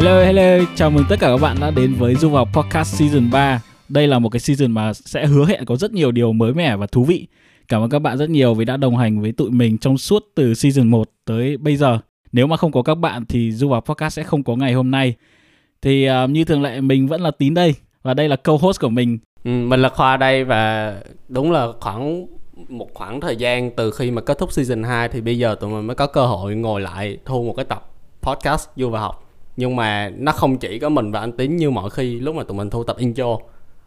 Hello 0.00 0.22
hello, 0.22 0.64
chào 0.74 0.90
mừng 0.90 1.04
tất 1.08 1.16
cả 1.20 1.28
các 1.28 1.36
bạn 1.36 1.56
đã 1.60 1.70
đến 1.70 1.94
với 1.94 2.14
Du 2.14 2.28
vào 2.28 2.46
Podcast 2.54 2.94
Season 2.94 3.30
3. 3.30 3.62
Đây 3.88 4.06
là 4.06 4.18
một 4.18 4.28
cái 4.28 4.40
season 4.40 4.72
mà 4.72 4.92
sẽ 4.94 5.26
hứa 5.26 5.46
hẹn 5.46 5.64
có 5.64 5.76
rất 5.76 5.92
nhiều 5.92 6.12
điều 6.12 6.32
mới 6.32 6.54
mẻ 6.54 6.76
và 6.76 6.86
thú 6.86 7.04
vị. 7.04 7.26
Cảm 7.68 7.82
ơn 7.82 7.90
các 7.90 7.98
bạn 7.98 8.18
rất 8.18 8.30
nhiều 8.30 8.54
vì 8.54 8.64
đã 8.64 8.76
đồng 8.76 8.96
hành 8.96 9.20
với 9.20 9.32
tụi 9.32 9.50
mình 9.50 9.78
trong 9.78 9.98
suốt 9.98 10.24
từ 10.34 10.54
season 10.54 10.88
1 10.88 11.08
tới 11.24 11.56
bây 11.56 11.76
giờ. 11.76 11.98
Nếu 12.32 12.46
mà 12.46 12.56
không 12.56 12.72
có 12.72 12.82
các 12.82 12.94
bạn 12.94 13.24
thì 13.28 13.52
Du 13.52 13.68
vào 13.68 13.80
Podcast 13.80 14.14
sẽ 14.14 14.22
không 14.22 14.42
có 14.42 14.56
ngày 14.56 14.72
hôm 14.72 14.90
nay. 14.90 15.14
Thì 15.82 16.08
uh, 16.10 16.30
như 16.30 16.44
thường 16.44 16.62
lệ 16.62 16.80
mình 16.80 17.06
vẫn 17.06 17.20
là 17.20 17.30
Tín 17.30 17.54
đây 17.54 17.74
và 18.02 18.14
đây 18.14 18.28
là 18.28 18.36
co-host 18.36 18.80
của 18.80 18.88
mình. 18.88 19.18
Ừ, 19.44 19.50
mình 19.50 19.82
là 19.82 19.88
Khoa 19.88 20.16
đây 20.16 20.44
và 20.44 20.94
đúng 21.28 21.52
là 21.52 21.66
khoảng 21.80 22.26
một 22.68 22.88
khoảng 22.94 23.20
thời 23.20 23.36
gian 23.36 23.70
từ 23.76 23.90
khi 23.90 24.10
mà 24.10 24.22
kết 24.22 24.38
thúc 24.38 24.52
season 24.52 24.82
2 24.82 25.08
thì 25.08 25.20
bây 25.20 25.38
giờ 25.38 25.56
tụi 25.60 25.70
mình 25.70 25.86
mới 25.86 25.96
có 25.96 26.06
cơ 26.06 26.26
hội 26.26 26.54
ngồi 26.54 26.80
lại 26.80 27.18
thu 27.24 27.42
một 27.42 27.54
cái 27.56 27.64
tập 27.64 27.90
podcast 28.22 28.68
Du 28.76 28.90
và 28.90 29.00
học 29.00 29.29
nhưng 29.60 29.76
mà 29.76 30.10
nó 30.18 30.32
không 30.32 30.58
chỉ 30.58 30.78
có 30.78 30.88
mình 30.88 31.12
và 31.12 31.20
anh 31.20 31.32
Tín 31.32 31.56
như 31.56 31.70
mọi 31.70 31.90
khi 31.90 32.20
lúc 32.20 32.34
mà 32.34 32.42
tụi 32.42 32.56
mình 32.56 32.70
thu 32.70 32.84
tập 32.84 32.96
intro 32.98 33.38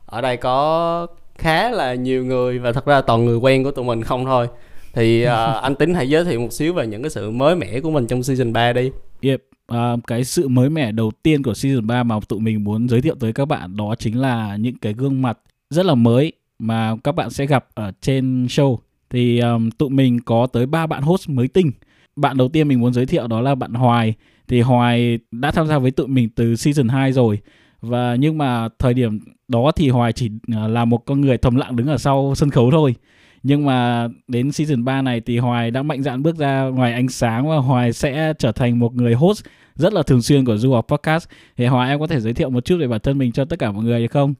ở 0.05 0.21
đây 0.21 0.37
có 0.37 1.07
khá 1.35 1.69
là 1.69 1.93
nhiều 1.93 2.25
người 2.25 2.59
và 2.59 2.71
thật 2.71 2.85
ra 2.85 3.01
toàn 3.01 3.25
người 3.25 3.37
quen 3.37 3.63
của 3.63 3.71
tụi 3.71 3.85
mình 3.85 4.03
không 4.03 4.25
thôi 4.25 4.47
thì 4.93 5.25
uh, 5.25 5.29
anh 5.63 5.75
Tín 5.75 5.93
hãy 5.93 6.09
giới 6.09 6.25
thiệu 6.25 6.39
một 6.39 6.53
xíu 6.53 6.73
về 6.73 6.87
những 6.87 7.03
cái 7.03 7.09
sự 7.09 7.31
mới 7.31 7.55
mẻ 7.55 7.79
của 7.79 7.91
mình 7.91 8.07
trong 8.07 8.23
season 8.23 8.53
3 8.53 8.73
đi 8.73 8.91
Yep, 9.21 9.41
uh, 9.73 9.99
cái 10.07 10.23
sự 10.23 10.47
mới 10.47 10.69
mẻ 10.69 10.91
đầu 10.91 11.11
tiên 11.23 11.43
của 11.43 11.53
season 11.53 11.87
3 11.87 12.03
mà 12.03 12.19
tụi 12.27 12.39
mình 12.39 12.63
muốn 12.63 12.89
giới 12.89 13.01
thiệu 13.01 13.15
tới 13.19 13.33
các 13.33 13.45
bạn 13.45 13.77
đó 13.77 13.95
chính 13.99 14.21
là 14.21 14.55
những 14.55 14.77
cái 14.77 14.93
gương 14.93 15.21
mặt 15.21 15.39
rất 15.69 15.85
là 15.85 15.95
mới 15.95 16.33
mà 16.59 16.95
các 17.03 17.11
bạn 17.11 17.29
sẽ 17.29 17.45
gặp 17.45 17.65
ở 17.73 17.91
trên 18.01 18.45
show. 18.45 18.77
Thì 19.09 19.39
um, 19.39 19.69
tụi 19.69 19.89
mình 19.89 20.21
có 20.21 20.47
tới 20.47 20.65
ba 20.65 20.87
bạn 20.87 21.03
host 21.03 21.29
mới 21.29 21.47
tinh. 21.47 21.71
Bạn 22.15 22.37
đầu 22.37 22.49
tiên 22.49 22.67
mình 22.67 22.79
muốn 22.79 22.93
giới 22.93 23.05
thiệu 23.05 23.27
đó 23.27 23.41
là 23.41 23.55
bạn 23.55 23.73
Hoài. 23.73 24.13
Thì 24.47 24.61
Hoài 24.61 25.19
đã 25.31 25.51
tham 25.51 25.67
gia 25.67 25.77
với 25.77 25.91
tụi 25.91 26.07
mình 26.07 26.29
từ 26.29 26.55
season 26.55 26.87
2 26.87 27.11
rồi. 27.11 27.39
Và 27.81 28.15
nhưng 28.19 28.37
mà 28.37 28.69
thời 28.79 28.93
điểm 28.93 29.19
đó 29.47 29.71
thì 29.75 29.89
Hoài 29.89 30.13
chỉ 30.13 30.29
à, 30.55 30.67
là 30.67 30.85
một 30.85 31.05
con 31.05 31.21
người 31.21 31.37
thầm 31.37 31.55
lặng 31.55 31.75
đứng 31.75 31.87
ở 31.87 31.97
sau 31.97 32.33
sân 32.35 32.49
khấu 32.49 32.71
thôi. 32.71 32.95
Nhưng 33.43 33.65
mà 33.65 34.07
đến 34.27 34.51
season 34.51 34.85
3 34.85 35.01
này 35.01 35.21
thì 35.21 35.37
Hoài 35.37 35.71
đã 35.71 35.83
mạnh 35.83 36.03
dạn 36.03 36.23
bước 36.23 36.35
ra 36.35 36.63
ngoài 36.63 36.93
ánh 36.93 37.07
sáng 37.07 37.49
và 37.49 37.57
Hoài 37.57 37.93
sẽ 37.93 38.33
trở 38.39 38.51
thành 38.51 38.79
một 38.79 38.95
người 38.95 39.13
host 39.13 39.45
rất 39.75 39.93
là 39.93 40.03
thường 40.03 40.21
xuyên 40.21 40.45
của 40.45 40.57
Du 40.57 40.73
học 40.73 40.85
Podcast. 40.87 41.29
Thì 41.57 41.65
Hoài, 41.65 41.89
em 41.89 41.99
có 41.99 42.07
thể 42.07 42.19
giới 42.19 42.33
thiệu 42.33 42.49
một 42.49 42.65
chút 42.65 42.77
về 42.79 42.87
bản 42.87 42.99
thân 42.99 43.17
mình 43.17 43.31
cho 43.31 43.45
tất 43.45 43.59
cả 43.59 43.71
mọi 43.71 43.83
người 43.83 44.01
được 44.01 44.11
không? 44.11 44.33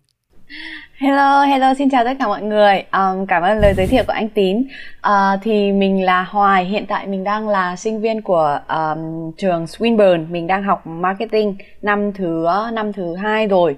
Hello, 0.98 1.42
hello, 1.42 1.74
xin 1.74 1.90
chào 1.90 2.04
tất 2.04 2.14
cả 2.20 2.28
mọi 2.28 2.42
người. 2.42 2.84
Um, 2.92 3.26
cảm 3.26 3.44
ơn 3.44 3.58
lời 3.58 3.74
giới 3.78 3.88
thiệu 3.88 4.04
của 4.08 4.14
anh 4.14 4.30
Tín. 4.30 4.58
Uh, 5.08 5.40
thì 5.42 5.72
mình 5.72 6.06
là 6.06 6.24
Hoài, 6.24 6.66
hiện 6.66 6.86
tại 6.86 7.08
mình 7.08 7.24
đang 7.24 7.50
là 7.50 7.76
sinh 7.76 8.02
viên 8.02 8.22
của 8.22 8.60
um, 8.70 9.32
trường 9.38 9.66
Swinburne. 9.66 10.30
Mình 10.30 10.48
đang 10.48 10.64
học 10.64 10.88
marketing 10.88 11.56
năm 11.82 12.14
thứ 12.14 12.48
năm 12.74 12.94
thứ 12.94 13.16
hai 13.16 13.48
rồi 13.48 13.76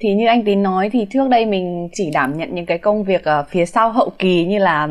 thì 0.00 0.14
như 0.14 0.26
anh 0.26 0.44
tín 0.44 0.62
nói 0.62 0.90
thì 0.92 1.06
trước 1.10 1.28
đây 1.28 1.46
mình 1.46 1.88
chỉ 1.92 2.10
đảm 2.10 2.38
nhận 2.38 2.54
những 2.54 2.66
cái 2.66 2.78
công 2.78 3.04
việc 3.04 3.22
uh, 3.40 3.48
phía 3.48 3.66
sau 3.66 3.92
hậu 3.92 4.12
kỳ 4.18 4.44
như 4.44 4.58
là 4.58 4.88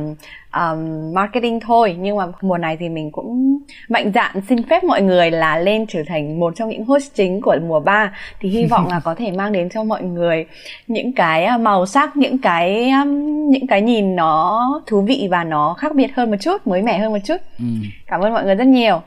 um, 0.54 1.14
marketing 1.14 1.60
thôi 1.60 1.96
nhưng 2.00 2.18
mà 2.18 2.26
mùa 2.42 2.58
này 2.58 2.78
thì 2.80 2.90
mình 2.90 3.12
cũng 3.12 3.60
mạnh 3.90 4.12
dạn 4.16 4.42
xin 4.50 4.64
phép 4.70 4.84
mọi 4.84 5.02
người 5.02 5.32
là 5.32 5.60
lên 5.60 5.86
trở 5.88 6.04
thành 6.08 6.40
một 6.40 6.54
trong 6.56 6.70
những 6.70 6.86
host 6.86 7.16
chính 7.16 7.42
của 7.42 7.56
mùa 7.68 7.80
3 7.80 8.14
thì 8.40 8.50
hy 8.50 8.66
vọng 8.66 8.88
là 8.88 9.00
có 9.04 9.16
thể 9.16 9.32
mang 9.32 9.52
đến 9.52 9.70
cho 9.70 9.84
mọi 9.84 10.04
người 10.04 10.46
những 10.88 11.14
cái 11.14 11.46
à, 11.46 11.58
màu 11.58 11.86
sắc 11.86 12.18
những 12.18 12.38
cái 12.38 12.90
um, 12.90 13.50
những 13.50 13.68
cái 13.68 13.82
nhìn 13.82 14.16
nó 14.16 14.82
thú 14.88 15.02
vị 15.02 15.28
và 15.32 15.44
nó 15.44 15.74
khác 15.74 15.96
biệt 15.96 16.16
hơn 16.16 16.32
một 16.32 16.38
chút 16.42 16.68
mới 16.68 16.82
mẻ 16.82 17.00
hơn 17.00 17.12
một 17.12 17.20
chút 17.26 17.38
ừ. 17.60 17.66
cảm 18.08 18.22
ơn 18.22 18.34
mọi 18.34 18.44
người 18.44 18.56
rất 18.56 18.68
nhiều 18.68 19.02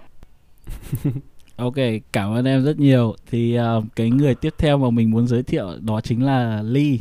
Ok, 1.57 1.75
cảm 2.13 2.35
ơn 2.35 2.45
em 2.45 2.65
rất 2.65 2.79
nhiều. 2.79 3.15
Thì 3.31 3.59
uh, 3.59 3.85
cái 3.97 4.11
người 4.11 4.35
tiếp 4.35 4.51
theo 4.59 4.79
mà 4.79 4.91
mình 4.91 5.11
muốn 5.11 5.27
giới 5.27 5.43
thiệu 5.43 5.67
đó 5.81 6.01
chính 6.01 6.25
là 6.25 6.63
Ly. 6.63 6.99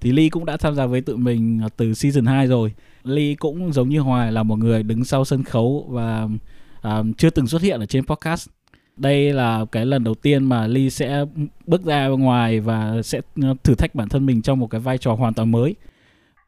Thì 0.00 0.12
Ly 0.12 0.28
cũng 0.28 0.44
đã 0.44 0.56
tham 0.56 0.74
gia 0.74 0.86
với 0.86 1.00
tụi 1.00 1.16
mình 1.16 1.60
từ 1.76 1.94
season 1.94 2.26
2 2.26 2.46
rồi. 2.46 2.72
Ly 3.04 3.34
cũng 3.34 3.72
giống 3.72 3.88
như 3.88 4.00
Hoài 4.00 4.32
là 4.32 4.42
một 4.42 4.58
người 4.58 4.82
đứng 4.82 5.04
sau 5.04 5.24
sân 5.24 5.42
khấu 5.44 5.86
và 5.88 6.28
uh, 6.88 7.06
chưa 7.16 7.30
từng 7.30 7.46
xuất 7.46 7.62
hiện 7.62 7.80
ở 7.80 7.86
trên 7.86 8.06
podcast. 8.06 8.48
Đây 8.96 9.32
là 9.32 9.64
cái 9.72 9.86
lần 9.86 10.04
đầu 10.04 10.14
tiên 10.14 10.44
mà 10.44 10.66
Ly 10.66 10.90
sẽ 10.90 11.24
bước 11.66 11.84
ra 11.84 12.06
ngoài 12.06 12.60
và 12.60 12.92
sẽ 13.04 13.20
thử 13.64 13.74
thách 13.74 13.94
bản 13.94 14.08
thân 14.08 14.26
mình 14.26 14.42
trong 14.42 14.60
một 14.60 14.66
cái 14.66 14.80
vai 14.80 14.98
trò 14.98 15.14
hoàn 15.14 15.34
toàn 15.34 15.50
mới. 15.50 15.74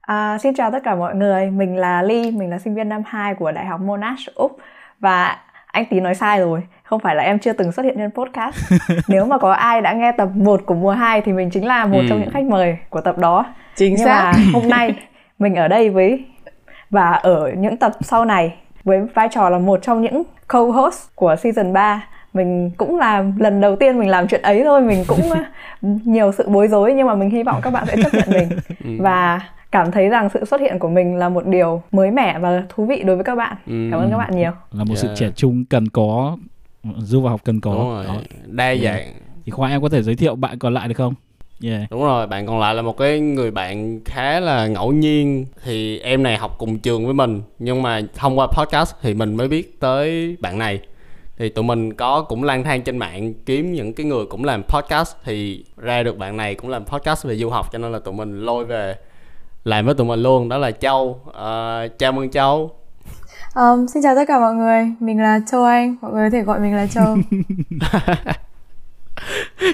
À, 0.01 0.39
xin 0.39 0.55
chào 0.55 0.71
tất 0.71 0.79
cả 0.85 0.95
mọi 0.95 1.15
người, 1.15 1.51
mình 1.51 1.77
là 1.77 2.03
Ly, 2.03 2.31
mình 2.31 2.51
là 2.51 2.59
sinh 2.59 2.75
viên 2.75 2.89
năm 2.89 3.03
2 3.07 3.35
của 3.35 3.53
Đại 3.53 3.67
học 3.67 3.81
Monash 3.81 4.35
Úc 4.35 4.59
và 5.01 5.39
anh 5.67 5.85
tí 5.91 6.01
nói 6.01 6.15
sai 6.15 6.41
rồi 6.41 6.63
không 6.83 7.01
phải 7.01 7.15
là 7.15 7.23
em 7.23 7.39
chưa 7.39 7.53
từng 7.53 7.73
xuất 7.73 7.83
hiện 7.83 7.95
trên 7.99 8.11
podcast 8.11 8.73
nếu 9.09 9.27
mà 9.27 9.39
có 9.39 9.53
ai 9.53 9.81
đã 9.81 9.93
nghe 9.93 10.13
tập 10.13 10.29
1 10.35 10.61
của 10.67 10.75
mùa 10.75 10.91
2 10.91 11.21
thì 11.21 11.33
mình 11.33 11.51
chính 11.51 11.67
là 11.67 11.87
một 11.87 11.99
ừ. 11.99 12.07
trong 12.09 12.21
những 12.21 12.31
khách 12.31 12.45
mời 12.45 12.77
của 12.91 13.01
tập 13.01 13.19
đó 13.19 13.47
chính 13.77 13.95
Nhưng 13.97 14.05
xác 14.05 14.23
mà 14.25 14.33
hôm 14.53 14.69
nay 14.69 14.95
mình 15.39 15.55
ở 15.55 15.69
đây 15.69 15.91
với 15.91 16.25
và 16.95 17.13
ở 17.13 17.53
những 17.59 17.77
tập 17.77 17.93
sau 18.01 18.25
này 18.25 18.55
với 18.85 19.01
vai 19.15 19.29
trò 19.33 19.51
là 19.51 19.59
một 19.59 19.81
trong 19.83 20.03
những 20.03 20.23
co-host 20.49 21.09
của 21.15 21.37
season 21.37 21.73
3 21.73 22.09
mình 22.35 22.71
cũng 22.77 22.99
là 22.99 23.25
lần 23.39 23.61
đầu 23.61 23.77
tiên 23.77 23.99
mình 23.99 24.09
làm 24.09 24.29
chuyện 24.29 24.43
ấy 24.43 24.63
thôi 24.65 24.81
mình 24.81 25.05
cũng 25.07 25.21
nhiều 25.83 26.33
sự 26.33 26.49
bối 26.49 26.69
rối 26.69 26.95
nhưng 26.95 27.07
mà 27.07 27.15
mình 27.15 27.31
hy 27.31 27.43
vọng 27.43 27.61
các 27.63 27.71
bạn 27.71 27.87
sẽ 27.87 27.97
chấp 28.03 28.15
nhận 28.15 28.29
mình 28.31 28.49
ừ. 28.85 28.91
và 28.99 29.41
cảm 29.73 29.91
thấy 29.91 30.09
rằng 30.09 30.29
sự 30.35 30.45
xuất 30.45 30.61
hiện 30.61 30.79
của 30.79 30.89
mình 30.89 31.17
là 31.17 31.29
một 31.29 31.47
điều 31.47 31.83
mới 31.93 32.11
mẻ 32.11 32.39
và 32.39 32.63
thú 32.69 32.85
vị 32.85 33.03
đối 33.03 33.17
với 33.17 33.25
các 33.25 33.35
bạn 33.35 33.57
ừ. 33.67 33.89
cảm 33.91 34.01
ơn 34.01 34.11
các 34.11 34.19
bạn 34.19 34.37
nhiều 34.37 34.53
là 34.73 34.85
một 34.85 34.95
yeah. 34.95 34.99
sự 34.99 35.09
trẻ 35.17 35.31
trung 35.37 35.65
cần 35.65 35.89
có 35.89 36.37
du 36.99 37.21
vào 37.21 37.31
học 37.31 37.41
cần 37.45 37.61
có 37.61 37.73
Đúng 37.73 37.91
rồi. 37.91 38.05
Đó. 38.07 38.15
đa 38.47 38.75
dạng 38.75 39.05
thì 39.45 39.51
khoa 39.51 39.69
em 39.69 39.83
có 39.83 39.89
thể 39.89 40.03
giới 40.03 40.17
thiệu 40.17 40.37
bạn 40.37 40.59
còn 40.59 40.75
lại 40.75 40.89
được 40.89 40.95
không 40.97 41.15
Yeah. 41.63 41.91
Đúng 41.91 42.03
rồi, 42.03 42.27
bạn 42.27 42.47
còn 42.47 42.61
lại 42.61 42.75
là 42.75 42.83
một 42.83 42.99
cái 42.99 43.21
người 43.21 43.51
bạn 43.51 44.01
khá 44.05 44.41
là 44.41 44.67
ngẫu 44.67 44.93
nhiên. 44.93 45.47
Thì 45.65 45.99
em 45.99 46.23
này 46.23 46.37
học 46.37 46.55
cùng 46.59 46.79
trường 46.79 47.05
với 47.05 47.15
mình 47.15 47.43
Nhưng 47.59 47.83
mà 47.83 48.01
thông 48.15 48.39
qua 48.39 48.47
podcast 48.47 48.95
thì 49.03 49.15
mình 49.15 49.37
mới 49.37 49.49
biết 49.49 49.81
tới 49.81 50.37
bạn 50.41 50.59
này. 50.59 50.81
Thì 51.39 51.49
tụi 51.49 51.65
mình 51.65 51.93
có 51.93 52.23
cũng 52.23 52.45
lang 52.45 52.65
thang 52.65 52.83
trên 52.83 52.99
mạng 52.99 53.35
kiếm 53.47 53.73
những 53.73 53.93
cái 53.93 54.07
người 54.07 54.27
cũng 54.27 54.45
làm 54.45 54.63
podcast. 54.63 55.17
Thì 55.25 55.65
ra 55.77 56.03
được 56.03 56.19
bạn 56.19 56.37
này 56.37 56.55
cũng 56.55 56.71
làm 56.71 56.85
podcast 56.85 57.25
về 57.25 57.37
du 57.37 57.51
học 57.51 57.73
Cho 57.73 57.79
nên 57.79 57.93
là 57.93 57.99
tụi 57.99 58.15
mình 58.15 58.45
lôi 58.45 58.65
về 58.65 58.97
làm 59.65 59.87
với 59.87 59.95
tụi 59.95 60.07
mình 60.07 60.23
luôn. 60.23 60.49
Đó 60.49 60.59
là 60.59 60.71
châu. 60.71 61.21
Uh, 61.29 61.99
chào 61.99 62.13
mừng 62.13 62.31
châu. 62.31 62.71
Um, 63.55 63.87
xin 63.87 64.03
chào 64.03 64.15
tất 64.15 64.25
cả 64.29 64.39
mọi 64.41 64.55
người. 64.55 64.93
Mình 65.01 65.23
là 65.23 65.41
châu 65.51 65.65
anh. 65.65 65.97
Mọi 66.01 66.13
người 66.13 66.31
có 66.31 66.37
thể 66.37 66.43
gọi 66.43 66.61
mình 66.61 66.77
là 66.77 66.87
châu. 66.87 67.17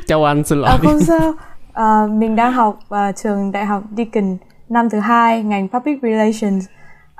Châu 0.06 0.24
anh 0.24 0.44
xin 0.44 0.60
lỗi. 0.60 0.70
À, 0.70 0.78
không 0.82 1.00
sao 1.00 1.34
uh, 1.82 2.10
mình 2.10 2.36
đang 2.36 2.52
học 2.52 2.78
uh, 2.94 3.16
trường 3.16 3.52
đại 3.52 3.66
học 3.66 3.82
Deakin 3.96 4.36
năm 4.68 4.90
thứ 4.90 5.00
hai 5.00 5.42
ngành 5.42 5.68
public 5.68 6.02
relations. 6.02 6.64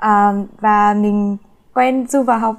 Uh, 0.05 0.47
và 0.59 0.93
mình 0.93 1.37
quen 1.73 2.07
du 2.07 2.23
vào 2.23 2.39
học 2.39 2.55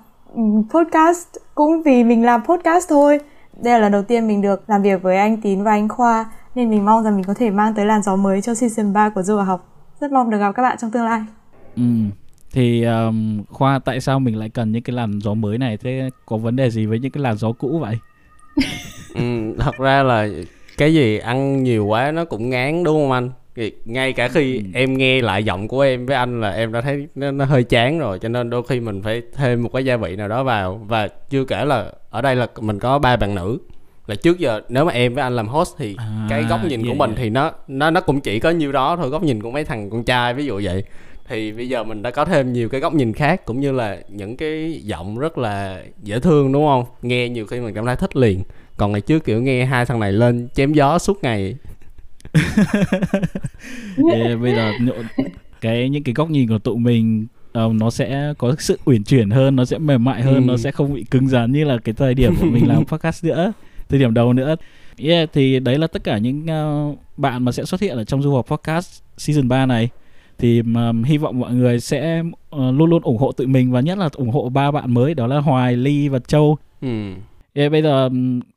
podcast 0.70 1.28
cũng 1.54 1.82
vì 1.82 2.04
mình 2.04 2.24
làm 2.24 2.44
podcast 2.44 2.88
thôi. 2.88 3.20
Đây 3.62 3.74
là 3.74 3.78
lần 3.78 3.92
đầu 3.92 4.02
tiên 4.02 4.28
mình 4.28 4.42
được 4.42 4.70
làm 4.70 4.82
việc 4.82 5.02
với 5.02 5.16
anh 5.16 5.40
Tín 5.40 5.62
và 5.62 5.70
anh 5.70 5.88
Khoa 5.88 6.24
nên 6.54 6.70
mình 6.70 6.84
mong 6.84 7.04
rằng 7.04 7.16
mình 7.16 7.24
có 7.24 7.34
thể 7.34 7.50
mang 7.50 7.74
tới 7.74 7.86
làn 7.86 8.02
gió 8.02 8.16
mới 8.16 8.42
cho 8.42 8.54
season 8.54 8.92
3 8.92 9.08
của 9.08 9.22
du 9.22 9.36
vào 9.36 9.44
học. 9.44 9.68
Rất 10.00 10.12
mong 10.12 10.30
được 10.30 10.38
gặp 10.38 10.52
các 10.52 10.62
bạn 10.62 10.76
trong 10.80 10.90
tương 10.90 11.04
lai. 11.04 11.20
Ừ 11.76 11.82
thì 12.52 12.82
um, 12.82 13.42
khoa 13.48 13.78
tại 13.78 14.00
sao 14.00 14.20
mình 14.20 14.36
lại 14.36 14.48
cần 14.48 14.72
những 14.72 14.82
cái 14.82 14.96
làn 14.96 15.18
gió 15.20 15.34
mới 15.34 15.58
này? 15.58 15.76
Thế 15.76 16.10
có 16.26 16.36
vấn 16.36 16.56
đề 16.56 16.70
gì 16.70 16.86
với 16.86 16.98
những 16.98 17.10
cái 17.12 17.22
làn 17.22 17.36
gió 17.36 17.52
cũ 17.52 17.78
vậy? 17.78 17.98
Ừ, 19.14 19.54
thật 19.58 19.78
ra 19.78 20.02
là 20.02 20.28
cái 20.82 20.94
gì 20.94 21.18
ăn 21.18 21.62
nhiều 21.62 21.86
quá 21.86 22.10
nó 22.10 22.24
cũng 22.24 22.50
ngán 22.50 22.84
đúng 22.84 22.96
không 22.96 23.12
anh? 23.12 23.30
Ngay 23.84 24.12
cả 24.12 24.28
khi 24.28 24.56
ừ. 24.56 24.62
em 24.74 24.98
nghe 24.98 25.22
lại 25.22 25.44
giọng 25.44 25.68
của 25.68 25.80
em 25.80 26.06
với 26.06 26.16
anh 26.16 26.40
là 26.40 26.50
em 26.50 26.72
đã 26.72 26.80
thấy 26.80 27.06
nó, 27.14 27.30
nó 27.30 27.44
hơi 27.44 27.64
chán 27.64 27.98
rồi 27.98 28.18
cho 28.18 28.28
nên 28.28 28.50
đôi 28.50 28.62
khi 28.68 28.80
mình 28.80 29.02
phải 29.02 29.22
thêm 29.36 29.62
một 29.62 29.70
cái 29.72 29.84
gia 29.84 29.96
vị 29.96 30.16
nào 30.16 30.28
đó 30.28 30.44
vào. 30.44 30.80
Và 30.86 31.08
chưa 31.30 31.44
kể 31.44 31.64
là 31.64 31.92
ở 32.10 32.22
đây 32.22 32.36
là 32.36 32.46
mình 32.60 32.78
có 32.78 32.98
ba 32.98 33.16
bạn 33.16 33.34
nữ 33.34 33.58
là 34.06 34.14
trước 34.14 34.38
giờ 34.38 34.60
nếu 34.68 34.84
mà 34.84 34.92
em 34.92 35.14
với 35.14 35.22
anh 35.22 35.36
làm 35.36 35.48
host 35.48 35.74
thì 35.78 35.94
à, 35.98 36.26
cái 36.30 36.44
góc 36.44 36.60
nhìn 36.64 36.82
yeah, 36.82 36.88
của 36.88 36.98
mình 36.98 37.10
yeah. 37.10 37.18
thì 37.18 37.30
nó 37.30 37.52
nó 37.68 37.90
nó 37.90 38.00
cũng 38.00 38.20
chỉ 38.20 38.40
có 38.40 38.50
nhiêu 38.50 38.72
đó 38.72 38.96
thôi 38.96 39.08
góc 39.08 39.22
nhìn 39.22 39.42
của 39.42 39.50
mấy 39.50 39.64
thằng 39.64 39.90
con 39.90 40.04
trai 40.04 40.34
ví 40.34 40.44
dụ 40.46 40.60
vậy. 40.64 40.84
Thì 41.28 41.52
bây 41.52 41.68
giờ 41.68 41.84
mình 41.84 42.02
đã 42.02 42.10
có 42.10 42.24
thêm 42.24 42.52
nhiều 42.52 42.68
cái 42.68 42.80
góc 42.80 42.94
nhìn 42.94 43.12
khác 43.12 43.44
cũng 43.44 43.60
như 43.60 43.72
là 43.72 43.98
những 44.08 44.36
cái 44.36 44.80
giọng 44.84 45.18
rất 45.18 45.38
là 45.38 45.82
dễ 46.02 46.20
thương 46.20 46.52
đúng 46.52 46.66
không? 46.66 46.84
Nghe 47.02 47.28
nhiều 47.28 47.46
khi 47.46 47.60
mình 47.60 47.74
cảm 47.74 47.86
thấy 47.86 47.96
thích 47.96 48.16
liền 48.16 48.42
còn 48.82 48.92
ngày 48.92 49.00
trước 49.00 49.24
kiểu 49.24 49.42
nghe 49.42 49.64
hai 49.64 49.86
thằng 49.86 50.00
này 50.00 50.12
lên 50.12 50.48
chém 50.54 50.72
gió 50.72 50.98
suốt 50.98 51.18
ngày 51.22 51.56
yeah, 54.12 54.40
bây 54.40 54.54
giờ 54.54 54.72
cái 55.60 55.88
những 55.88 56.02
cái 56.02 56.14
góc 56.14 56.30
nhìn 56.30 56.48
của 56.48 56.58
tụi 56.58 56.76
mình 56.76 57.26
uh, 57.66 57.74
nó 57.74 57.90
sẽ 57.90 58.34
có 58.38 58.54
sự 58.58 58.78
uyển 58.84 59.04
chuyển 59.04 59.30
hơn 59.30 59.56
nó 59.56 59.64
sẽ 59.64 59.78
mềm 59.78 60.04
mại 60.04 60.22
hơn 60.22 60.34
ừ. 60.34 60.40
nó 60.40 60.56
sẽ 60.56 60.70
không 60.70 60.94
bị 60.94 61.04
cứng 61.04 61.28
rắn 61.28 61.52
như 61.52 61.64
là 61.64 61.78
cái 61.84 61.92
thời 61.92 62.14
điểm 62.14 62.34
của 62.40 62.46
mình 62.46 62.68
làm 62.68 62.84
podcast 62.90 63.24
nữa 63.24 63.52
từ 63.88 63.98
điểm 63.98 64.14
đầu 64.14 64.32
nữa 64.32 64.56
yeah, 64.98 65.30
thì 65.32 65.60
đấy 65.60 65.78
là 65.78 65.86
tất 65.86 66.04
cả 66.04 66.18
những 66.18 66.46
uh, 66.90 66.98
bạn 67.16 67.44
mà 67.44 67.52
sẽ 67.52 67.64
xuất 67.64 67.80
hiện 67.80 67.96
ở 67.96 68.04
trong 68.04 68.22
du 68.22 68.34
học 68.34 68.46
podcast 68.46 69.02
season 69.16 69.48
3 69.48 69.66
này 69.66 69.88
thì 70.38 70.60
um, 70.60 71.02
hy 71.02 71.18
vọng 71.18 71.40
mọi 71.40 71.54
người 71.54 71.80
sẽ 71.80 72.20
uh, 72.20 72.60
luôn 72.74 72.90
luôn 72.90 73.02
ủng 73.02 73.18
hộ 73.18 73.32
tụi 73.32 73.46
mình 73.46 73.72
và 73.72 73.80
nhất 73.80 73.98
là 73.98 74.08
ủng 74.12 74.30
hộ 74.30 74.48
ba 74.48 74.70
bạn 74.70 74.94
mới 74.94 75.14
đó 75.14 75.26
là 75.26 75.38
Hoài, 75.38 75.76
Ly 75.76 76.08
và 76.08 76.18
Châu. 76.18 76.58
Ừ. 76.80 77.12
Ê, 77.54 77.68
bây 77.68 77.82
giờ 77.82 78.08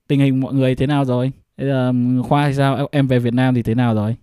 tình 0.08 0.20
hình 0.20 0.40
mọi 0.40 0.54
người 0.54 0.76
thế 0.76 0.88
nào 0.88 1.06
rồi? 1.06 1.32
Bây 1.58 1.68
giờ 1.68 1.94
khoa 2.30 2.48
thì 2.48 2.54
sao? 2.54 2.88
Em 2.92 3.08
về 3.08 3.20
Việt 3.20 3.34
Nam 3.34 3.56
thì 3.56 3.64
thế 3.64 3.76
nào 3.76 3.96
rồi? 3.96 4.16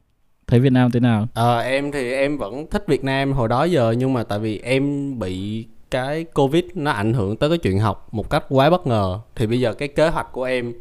Thấy 0.47 0.61
Việt 0.61 0.73
Nam 0.73 0.91
thế 0.91 1.01
nào? 1.01 1.29
Ờ 1.35 1.59
em 1.59 1.93
thì 1.93 2.13
em 2.13 2.39
vẫn 2.39 2.67
thích 2.71 2.85
Việt 2.89 3.05
Nam 3.05 3.33
hồi 3.33 3.49
đó 3.49 3.65
giờ 3.65 3.95
nhưng 3.99 4.13
mà 4.13 4.23
tại 4.23 4.39
vì 4.39 4.59
em 4.59 5.19
bị 5.19 5.67
cái 5.91 6.25
Covid 6.25 6.65
nó 6.75 6.91
ảnh 6.91 7.13
hưởng 7.13 7.37
tới 7.37 7.49
cái 7.49 7.59
chuyện 7.59 7.79
học 7.79 8.09
một 8.13 8.31
cách 8.31 8.45
quá 8.49 8.71
bất 8.71 8.87
ngờ. 8.87 9.21
Thì 9.35 9.47
bây 9.47 9.61
giờ 9.61 9.75
cái 9.75 9.89
kế 9.89 10.09
hoạch 10.09 10.33
của 10.33 10.45
em 10.45 10.73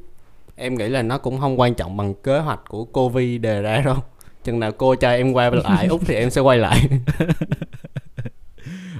em 0.56 0.76
nghĩ 0.76 0.88
là 0.88 1.02
nó 1.02 1.18
cũng 1.18 1.40
không 1.40 1.60
quan 1.60 1.74
trọng 1.74 1.98
bằng 1.98 2.14
kế 2.14 2.40
hoạch 2.40 2.60
của 2.68 2.86
Covid 2.86 3.42
đề 3.42 3.62
ra 3.62 3.82
đâu. 3.86 3.98
Chừng 4.44 4.60
nào 4.60 4.72
cô 4.72 4.96
cho 4.96 5.10
em 5.10 5.34
quay 5.34 5.52
lại 5.52 5.88
Úc 5.88 6.02
thì 6.06 6.16
em 6.16 6.30
sẽ 6.30 6.42
quay 6.42 6.58
lại. 6.58 6.82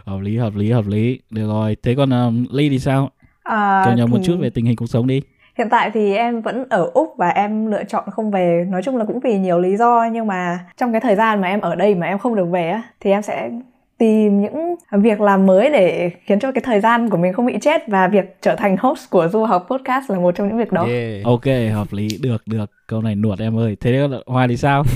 hợp 0.06 0.20
lý 0.20 0.38
hợp 0.38 0.56
lý 0.56 0.72
hợp 0.72 0.88
lý. 0.88 1.20
Được 1.30 1.48
rồi. 1.48 1.78
Thế 1.84 1.96
còn 1.96 2.10
um, 2.10 2.46
Ly 2.52 2.70
thì 2.70 2.80
sao 2.80 3.12
À, 3.44 3.94
nhật 3.98 4.10
một 4.10 4.18
thì 4.18 4.24
chút 4.26 4.38
về 4.42 4.50
tình 4.50 4.66
hình 4.66 4.76
cuộc 4.76 4.88
sống 4.88 5.08
đi. 5.08 5.22
Hiện 5.58 5.70
tại 5.70 5.92
thì 5.94 6.16
em 6.16 6.42
vẫn 6.42 6.66
ở 6.70 6.90
Úc 6.94 7.14
và 7.18 7.30
em 7.30 7.66
lựa 7.66 7.84
chọn 7.84 8.04
không 8.12 8.32
về. 8.32 8.66
Nói 8.70 8.82
chung 8.84 8.98
là 8.98 9.06
cũng 9.06 9.20
vì 9.20 9.38
nhiều 9.38 9.60
lý 9.60 9.78
do 9.78 10.06
Nhưng 10.14 10.28
mà 10.28 10.60
trong 10.78 10.92
cái 10.92 11.02
thời 11.02 11.16
gian 11.16 11.42
mà 11.42 11.48
em 11.48 11.62
ở 11.62 11.76
đây 11.76 11.96
mà 11.96 12.08
em 12.08 12.18
không 12.18 12.36
được 12.36 12.46
về 12.46 12.70
á 12.70 12.82
Thì 13.00 13.12
em 13.12 13.22
sẽ 13.22 13.50
tìm 13.98 14.42
những 14.42 14.76
việc 14.92 15.22
làm 15.22 15.46
mới 15.46 15.70
để 15.70 16.12
khiến 16.26 16.40
cho 16.40 16.52
cái 16.52 16.62
thời 16.66 16.80
gian 16.80 17.10
của 17.10 17.18
mình 17.18 17.34
không 17.34 17.46
bị 17.46 17.58
chết 17.62 17.88
Và 17.88 18.08
việc 18.08 18.38
trở 18.42 18.56
thành 18.56 18.78
host 18.80 19.10
của 19.10 19.28
Du 19.28 19.44
học 19.44 19.68
Podcast 19.70 20.12
là 20.12 20.20
một 20.20 20.36
trong 20.36 20.48
những 20.48 20.58
việc 20.58 20.72
đó. 20.72 20.86
Yeah. 20.86 21.26
ok 21.26 21.46
hợp 21.74 21.94
lý. 21.94 22.08
Được 22.22 22.44
được. 22.46 22.72
Câu 22.88 23.02
này 23.02 23.16
nuột 23.16 23.40
em 23.40 23.58
ơi. 23.60 23.78
Thế 23.80 24.08
Hoa 24.26 24.48
thì 24.48 24.58
sao? 24.58 24.84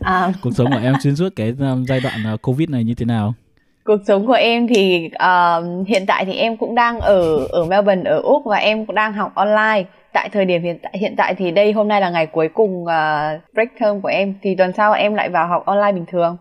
À, 0.00 0.32
cuộc 0.42 0.50
sống 0.50 0.70
của 0.72 0.80
em 0.82 0.94
xuyên 1.02 1.16
suốt 1.16 1.28
cái 1.36 1.54
um, 1.58 1.84
giai 1.84 2.00
đoạn 2.00 2.34
uh, 2.34 2.42
Covid 2.42 2.68
này 2.68 2.84
như 2.84 2.94
thế 2.94 3.06
nào 3.06 3.34
cuộc 3.84 4.00
sống 4.06 4.26
của 4.26 4.32
em 4.32 4.66
thì 4.66 5.10
ờ, 5.14 5.64
hiện 5.86 6.04
tại 6.06 6.24
thì 6.24 6.34
em 6.34 6.56
cũng 6.56 6.74
đang 6.74 7.00
ở 7.00 7.46
ở 7.46 7.64
Melbourne 7.64 8.10
ở 8.10 8.20
Úc 8.20 8.44
và 8.44 8.56
em 8.56 8.86
cũng 8.86 8.96
đang 8.96 9.12
học 9.12 9.34
online. 9.34 9.84
Tại 10.12 10.28
thời 10.32 10.44
điểm 10.44 10.62
hiện 10.62 10.78
tại 10.82 10.92
hiện 10.98 11.14
tại 11.16 11.34
thì 11.34 11.50
đây 11.50 11.72
hôm 11.72 11.88
nay 11.88 12.00
là 12.00 12.10
ngày 12.10 12.26
cuối 12.26 12.48
cùng 12.54 12.86
ờ, 12.86 13.38
break 13.54 13.78
term 13.80 14.00
của 14.00 14.08
em 14.08 14.34
thì 14.42 14.54
tuần 14.54 14.72
sau 14.76 14.92
em 14.92 15.14
lại 15.14 15.28
vào 15.28 15.48
học 15.48 15.66
online 15.66 15.92
bình 15.92 16.04
thường. 16.06 16.36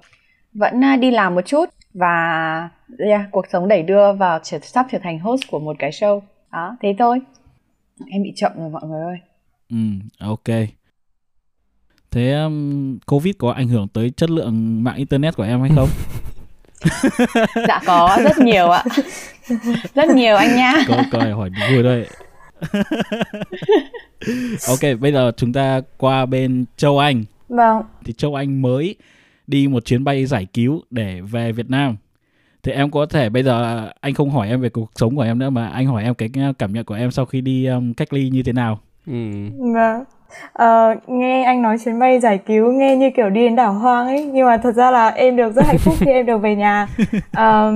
Vẫn 0.54 0.82
ờ, 0.82 0.96
đi 0.96 1.12
làm 1.12 1.36
một 1.36 1.46
chút 1.46 1.66
và 1.94 2.70
yeah, 3.00 3.22
cuộc 3.32 3.46
sống 3.52 3.68
đẩy 3.68 3.84
đưa 3.84 4.14
vào 4.14 4.40
trở, 4.44 4.60
sắp 4.60 4.86
trở 4.92 4.98
thành 5.04 5.20
host 5.20 5.42
của 5.52 5.60
một 5.60 5.76
cái 5.80 5.92
show. 5.92 6.22
Đó, 6.52 6.78
thế 6.82 6.96
thôi. 7.00 7.20
Em 8.12 8.24
bị 8.24 8.34
chậm 8.36 8.52
rồi 8.58 8.70
mọi 8.70 8.82
người 8.88 9.02
ơi. 9.02 9.18
ừ 9.70 9.78
ok 10.20 10.68
thế 12.12 12.34
um, 12.34 12.98
Covid 13.06 13.36
có 13.38 13.52
ảnh 13.52 13.68
hưởng 13.68 13.88
tới 13.88 14.10
chất 14.10 14.30
lượng 14.30 14.84
mạng 14.84 14.96
internet 14.96 15.36
của 15.36 15.44
em 15.44 15.62
hay 15.62 15.72
không 15.76 15.90
Dạ 17.68 17.80
có 17.86 18.18
rất 18.24 18.38
nhiều 18.40 18.70
ạ. 18.70 18.84
Rất 19.96 20.10
nhiều 20.10 20.36
anh 20.36 20.56
nha. 20.56 20.74
câu 20.88 20.98
câu 21.12 21.22
này 21.22 21.32
hỏi 21.32 21.50
vui 21.72 21.84
thôi 21.84 22.06
ok 24.68 25.00
bây 25.00 25.12
giờ 25.12 25.32
chúng 25.38 25.54
ta 25.54 25.82
qua 25.98 26.26
bên 26.26 26.66
châu 26.78 27.00
Anh 27.00 27.24
Vâng, 27.50 27.82
thì 28.06 28.14
châu 28.14 28.36
Anh 28.36 28.62
mới 28.62 28.96
đi 29.48 29.68
một 29.68 29.86
chuyến 29.86 30.04
bay 30.04 30.26
giải 30.26 30.48
cứu 30.54 30.82
để 30.90 31.22
về 31.22 31.52
Việt 31.52 31.70
Nam 31.70 31.98
thì 32.64 32.72
em 32.72 32.92
có 32.92 33.06
thể 33.06 33.30
bây 33.30 33.44
giờ 33.44 33.90
anh 34.02 34.14
không 34.14 34.30
hỏi 34.30 34.48
em 34.50 34.62
về 34.62 34.70
cuộc 34.70 34.92
sống 34.96 35.16
của 35.16 35.22
em 35.22 35.40
nữa 35.40 35.50
mà 35.50 35.68
anh 35.68 35.86
hỏi 35.88 36.04
em 36.04 36.14
cái 36.16 36.30
cảm 36.60 36.74
nhận 36.74 36.86
của 36.86 36.94
em 36.96 37.12
sau 37.12 37.26
khi 37.26 37.42
đi 37.42 37.66
um, 37.66 37.94
cách 37.94 38.14
ly 38.14 38.30
như 38.30 38.44
thế 38.44 38.54
nào 38.54 38.80
Ừ. 39.08 39.14
vâng 39.74 40.04
Ờ, 40.54 40.96
nghe 41.08 41.44
anh 41.44 41.62
nói 41.62 41.78
chuyến 41.86 42.00
bay 42.00 42.20
giải 42.20 42.38
cứu 42.38 42.72
nghe 42.72 42.96
như 42.96 43.10
kiểu 43.16 43.30
đi 43.30 43.42
đến 43.42 43.56
đảo 43.56 43.74
hoang 43.74 44.08
ấy 44.08 44.26
nhưng 44.34 44.46
mà 44.48 44.58
thật 44.58 44.72
ra 44.76 44.92
là 44.92 45.10
em 45.10 45.36
được 45.36 45.56
rất 45.56 45.66
hạnh 45.66 45.78
phúc 45.78 45.94
khi 46.00 46.12
em 46.12 46.26
được 46.26 46.38
về 46.38 46.56
nhà 46.56 46.88
Ờ, 47.36 47.74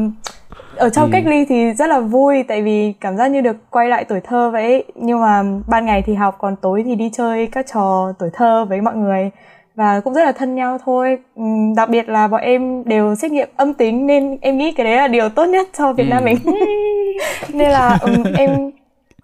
ở 0.76 0.90
trong 0.90 1.06
Ừ. 1.06 1.10
cách 1.12 1.26
ly 1.26 1.46
thì 1.46 1.74
rất 1.74 1.88
là 1.90 2.00
vui 2.00 2.44
tại 2.44 2.62
vì 2.62 2.94
cảm 3.02 3.18
giác 3.18 3.28
như 3.28 3.42
được 3.42 3.56
quay 3.70 3.88
lại 3.90 4.04
tuổi 4.06 4.20
thơ 4.20 4.50
vậy 4.54 4.84
nhưng 4.96 5.22
mà 5.22 5.44
ban 5.68 5.86
ngày 5.86 6.04
thì 6.06 6.14
học 6.16 6.36
còn 6.40 6.56
tối 6.56 6.84
thì 6.86 6.96
đi 6.96 7.10
chơi 7.14 7.48
các 7.48 7.66
trò 7.74 8.14
tuổi 8.20 8.30
thơ 8.34 8.66
với 8.70 8.82
mọi 8.82 8.96
người 8.96 9.30
và 9.76 10.00
cũng 10.00 10.14
rất 10.14 10.24
là 10.26 10.32
thân 10.32 10.56
nhau 10.56 10.78
thôi 10.86 11.18
Ừm, 11.36 11.76
đặc 11.76 11.90
biệt 11.90 12.10
là 12.10 12.28
bọn 12.28 12.42
em 12.42 12.84
đều 12.86 13.16
xét 13.16 13.32
nghiệm 13.32 13.50
âm 13.58 13.74
tính 13.74 14.08
nên 14.08 14.38
em 14.42 14.58
nghĩ 14.58 14.72
cái 14.72 14.84
đấy 14.86 14.96
là 14.96 15.08
điều 15.08 15.30
tốt 15.30 15.46
nhất 15.46 15.68
cho 15.78 15.94
Việt 15.94 16.08
Nam 16.10 16.24
Ừ. 16.24 16.26
mình 16.26 16.38
nên 17.54 17.72
là 17.72 17.94
ừm, 18.02 18.24
em 18.36 18.72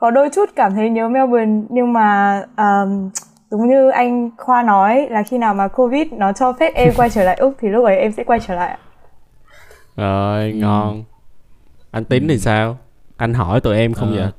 có 0.01 0.11
đôi 0.11 0.29
chút 0.35 0.49
cảm 0.55 0.73
thấy 0.75 0.89
nhớ 0.89 1.09
Melbourne 1.09 1.61
nhưng 1.69 1.93
mà 1.93 2.39
um, 2.57 3.09
đúng 3.51 3.67
như 3.69 3.89
anh 3.89 4.29
Khoa 4.37 4.63
nói 4.63 5.07
là 5.09 5.23
khi 5.23 5.37
nào 5.37 5.53
mà 5.53 5.67
Covid 5.67 6.07
nó 6.11 6.33
cho 6.33 6.53
phép 6.53 6.73
em 6.75 6.93
quay 6.95 7.09
trở 7.09 7.23
lại 7.23 7.35
Úc 7.35 7.53
thì 7.61 7.69
lúc 7.69 7.85
ấy 7.85 7.97
em 7.97 8.11
sẽ 8.11 8.23
quay 8.23 8.39
trở 8.47 8.55
lại. 8.55 8.77
Rồi, 9.95 10.53
ngon. 10.53 11.03
Anh 11.91 12.05
Tín 12.05 12.27
thì 12.27 12.37
sao? 12.37 12.77
Anh 13.17 13.33
hỏi 13.33 13.61
tụi 13.61 13.77
em 13.77 13.93
không 13.93 14.15
Ờ, 14.15 14.15
vậy? 14.21 14.31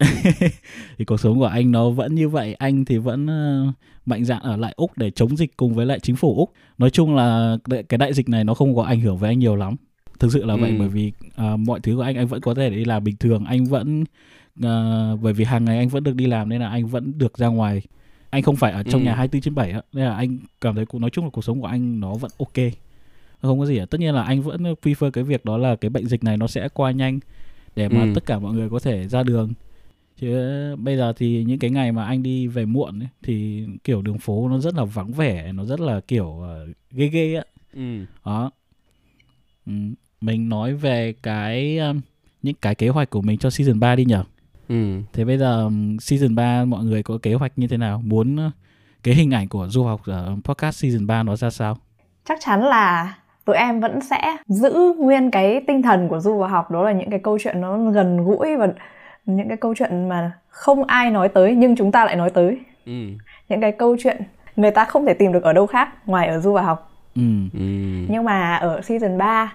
thì 0.98 1.04
cuộc 1.04 1.20
sống 1.20 1.38
của 1.38 1.44
anh 1.46 1.70
nó 1.72 1.90
vẫn 1.90 2.14
như 2.14 2.28
vậy 2.28 2.54
anh 2.54 2.84
thì 2.84 2.98
vẫn 2.98 3.26
ờ, 3.26 3.66
mạnh 4.06 4.24
dạn 4.24 4.42
ở 4.42 4.56
lại 4.56 4.72
úc 4.76 4.90
để 4.96 5.10
chống 5.10 5.36
dịch 5.36 5.56
cùng 5.56 5.74
với 5.74 5.86
lại 5.86 5.98
chính 6.00 6.16
phủ 6.16 6.34
úc 6.38 6.52
nói 6.78 6.90
chung 6.90 7.16
là 7.16 7.56
cái 7.88 7.98
đại 7.98 8.14
dịch 8.14 8.28
này 8.28 8.44
nó 8.44 8.54
không 8.54 8.76
có 8.76 8.82
ảnh 8.82 9.00
hưởng 9.00 9.16
với 9.16 9.30
anh 9.30 9.38
nhiều 9.38 9.56
lắm 9.56 9.76
thực 10.18 10.32
sự 10.32 10.44
là 10.44 10.56
vậy 10.56 10.70
Ừ. 10.70 10.76
bởi 10.78 10.88
vì 10.88 11.12
ờ, 11.36 11.56
mọi 11.56 11.80
thứ 11.80 11.96
của 11.96 12.02
anh 12.02 12.16
anh 12.16 12.26
vẫn 12.26 12.40
có 12.40 12.54
thể 12.54 12.70
đi 12.70 12.84
làm 12.84 13.04
bình 13.04 13.16
thường 13.20 13.44
anh 13.44 13.64
vẫn 13.64 14.04
ờ, 14.62 15.16
bởi 15.22 15.32
vì 15.32 15.44
hàng 15.44 15.64
ngày 15.64 15.78
anh 15.78 15.88
vẫn 15.88 16.04
được 16.04 16.14
đi 16.16 16.26
làm 16.26 16.48
nên 16.48 16.60
là 16.60 16.68
anh 16.68 16.86
vẫn 16.86 17.12
được 17.18 17.38
ra 17.38 17.46
ngoài 17.46 17.82
anh 18.30 18.42
không 18.42 18.56
phải 18.56 18.72
ở 18.72 18.82
trong 18.82 19.00
Ừ. 19.00 19.04
nhà 19.04 19.14
24 19.14 19.40
trên 19.42 19.54
7 19.54 19.70
á 19.70 19.82
nên 19.92 20.04
là 20.04 20.14
anh 20.16 20.38
cảm 20.60 20.74
thấy 20.74 20.86
cũng 20.86 21.00
nói 21.00 21.10
chung 21.10 21.24
là 21.24 21.30
cuộc 21.30 21.44
sống 21.44 21.60
của 21.60 21.66
anh 21.66 22.00
nó 22.00 22.14
vẫn 22.14 22.30
ok 22.38 22.72
không 23.42 23.58
có 23.58 23.66
gì 23.66 23.78
cả 23.78 23.84
tất 23.90 24.00
nhiên 24.00 24.14
là 24.14 24.22
anh 24.22 24.42
vẫn 24.42 24.62
prefer 24.82 25.10
cái 25.10 25.24
việc 25.24 25.44
đó 25.44 25.56
là 25.58 25.76
cái 25.76 25.88
bệnh 25.90 26.06
dịch 26.06 26.24
này 26.24 26.36
nó 26.36 26.46
sẽ 26.46 26.68
qua 26.74 26.90
nhanh 26.90 27.20
để 27.76 27.88
mà 27.88 28.00
Ừ. 28.02 28.12
tất 28.14 28.26
cả 28.26 28.38
mọi 28.38 28.54
người 28.54 28.68
có 28.70 28.78
thể 28.78 29.08
ra 29.08 29.22
đường 29.22 29.52
chứ 30.20 30.36
bây 30.76 30.96
giờ 30.96 31.12
thì 31.16 31.44
những 31.44 31.58
cái 31.58 31.70
ngày 31.70 31.92
mà 31.92 32.04
anh 32.04 32.22
đi 32.22 32.46
về 32.46 32.64
muộn 32.64 33.00
ấy, 33.00 33.08
thì 33.22 33.66
kiểu 33.84 34.02
đường 34.02 34.18
phố 34.18 34.48
nó 34.48 34.58
rất 34.58 34.74
là 34.74 34.84
vắng 34.84 35.12
vẻ 35.12 35.52
nó 35.52 35.64
rất 35.64 35.80
là 35.80 36.00
kiểu 36.00 36.40
ờ, 36.40 36.66
ghê 36.90 37.06
ghê 37.08 37.34
á 37.34 37.42
Ừ. 37.74 38.04
đó 38.24 38.50
ừ. 39.66 39.72
mình 40.20 40.48
nói 40.48 40.74
về 40.74 41.12
cái 41.22 41.78
um, 41.78 42.00
những 42.42 42.54
cái 42.62 42.74
kế 42.74 42.88
hoạch 42.88 43.10
của 43.10 43.22
mình 43.22 43.38
cho 43.38 43.50
season 43.50 43.80
3 43.80 43.96
đi 43.96 44.04
nhở 44.04 44.24
Ừ. 44.68 45.02
thế 45.12 45.24
bây 45.24 45.38
giờ 45.38 45.70
season 46.00 46.34
3 46.34 46.64
mọi 46.64 46.84
người 46.84 47.02
có 47.02 47.18
kế 47.22 47.34
hoạch 47.34 47.52
như 47.56 47.66
thế 47.68 47.76
nào 47.76 48.02
muốn 48.04 48.46
uh, 48.46 48.52
cái 49.02 49.14
hình 49.14 49.30
ảnh 49.30 49.48
của 49.48 49.66
du 49.68 49.84
học 49.84 50.00
ở 50.06 50.36
podcast 50.44 50.82
season 50.82 51.06
3 51.06 51.22
nó 51.22 51.36
ra 51.36 51.50
sao 51.50 51.76
Chắc 52.28 52.38
chắn 52.40 52.62
là 52.62 53.14
tụi 53.44 53.56
em 53.56 53.80
vẫn 53.80 54.00
sẽ 54.00 54.36
giữ 54.46 54.94
nguyên 54.98 55.30
cái 55.30 55.60
tinh 55.66 55.82
thần 55.82 56.08
của 56.08 56.20
du 56.20 56.38
vào 56.38 56.48
học 56.48 56.70
đó 56.70 56.82
là 56.82 56.92
những 56.92 57.10
cái 57.10 57.18
câu 57.18 57.38
chuyện 57.38 57.60
nó 57.60 57.90
gần 57.90 58.24
gũi 58.24 58.56
và 58.56 58.68
những 59.26 59.48
cái 59.48 59.56
câu 59.56 59.74
chuyện 59.74 60.08
mà 60.08 60.32
không 60.48 60.84
ai 60.84 61.10
nói 61.10 61.28
tới 61.28 61.54
nhưng 61.54 61.76
chúng 61.76 61.92
ta 61.92 62.04
lại 62.04 62.16
nói 62.16 62.30
tới. 62.30 62.58
Ừ. 62.86 62.92
Những 63.48 63.60
cái 63.60 63.72
câu 63.72 63.96
chuyện 64.02 64.22
người 64.56 64.70
ta 64.70 64.84
không 64.84 65.06
thể 65.06 65.14
tìm 65.14 65.32
được 65.32 65.42
ở 65.42 65.52
đâu 65.52 65.66
khác 65.66 66.08
ngoài 66.08 66.28
ở 66.28 66.38
du 66.38 66.52
vào 66.52 66.64
học. 66.64 66.90
ừ 67.14 67.22
Ừ. 67.52 67.60
Nhưng 68.08 68.24
mà 68.24 68.56
ở 68.56 68.80
season 68.82 69.18
3 69.18 69.52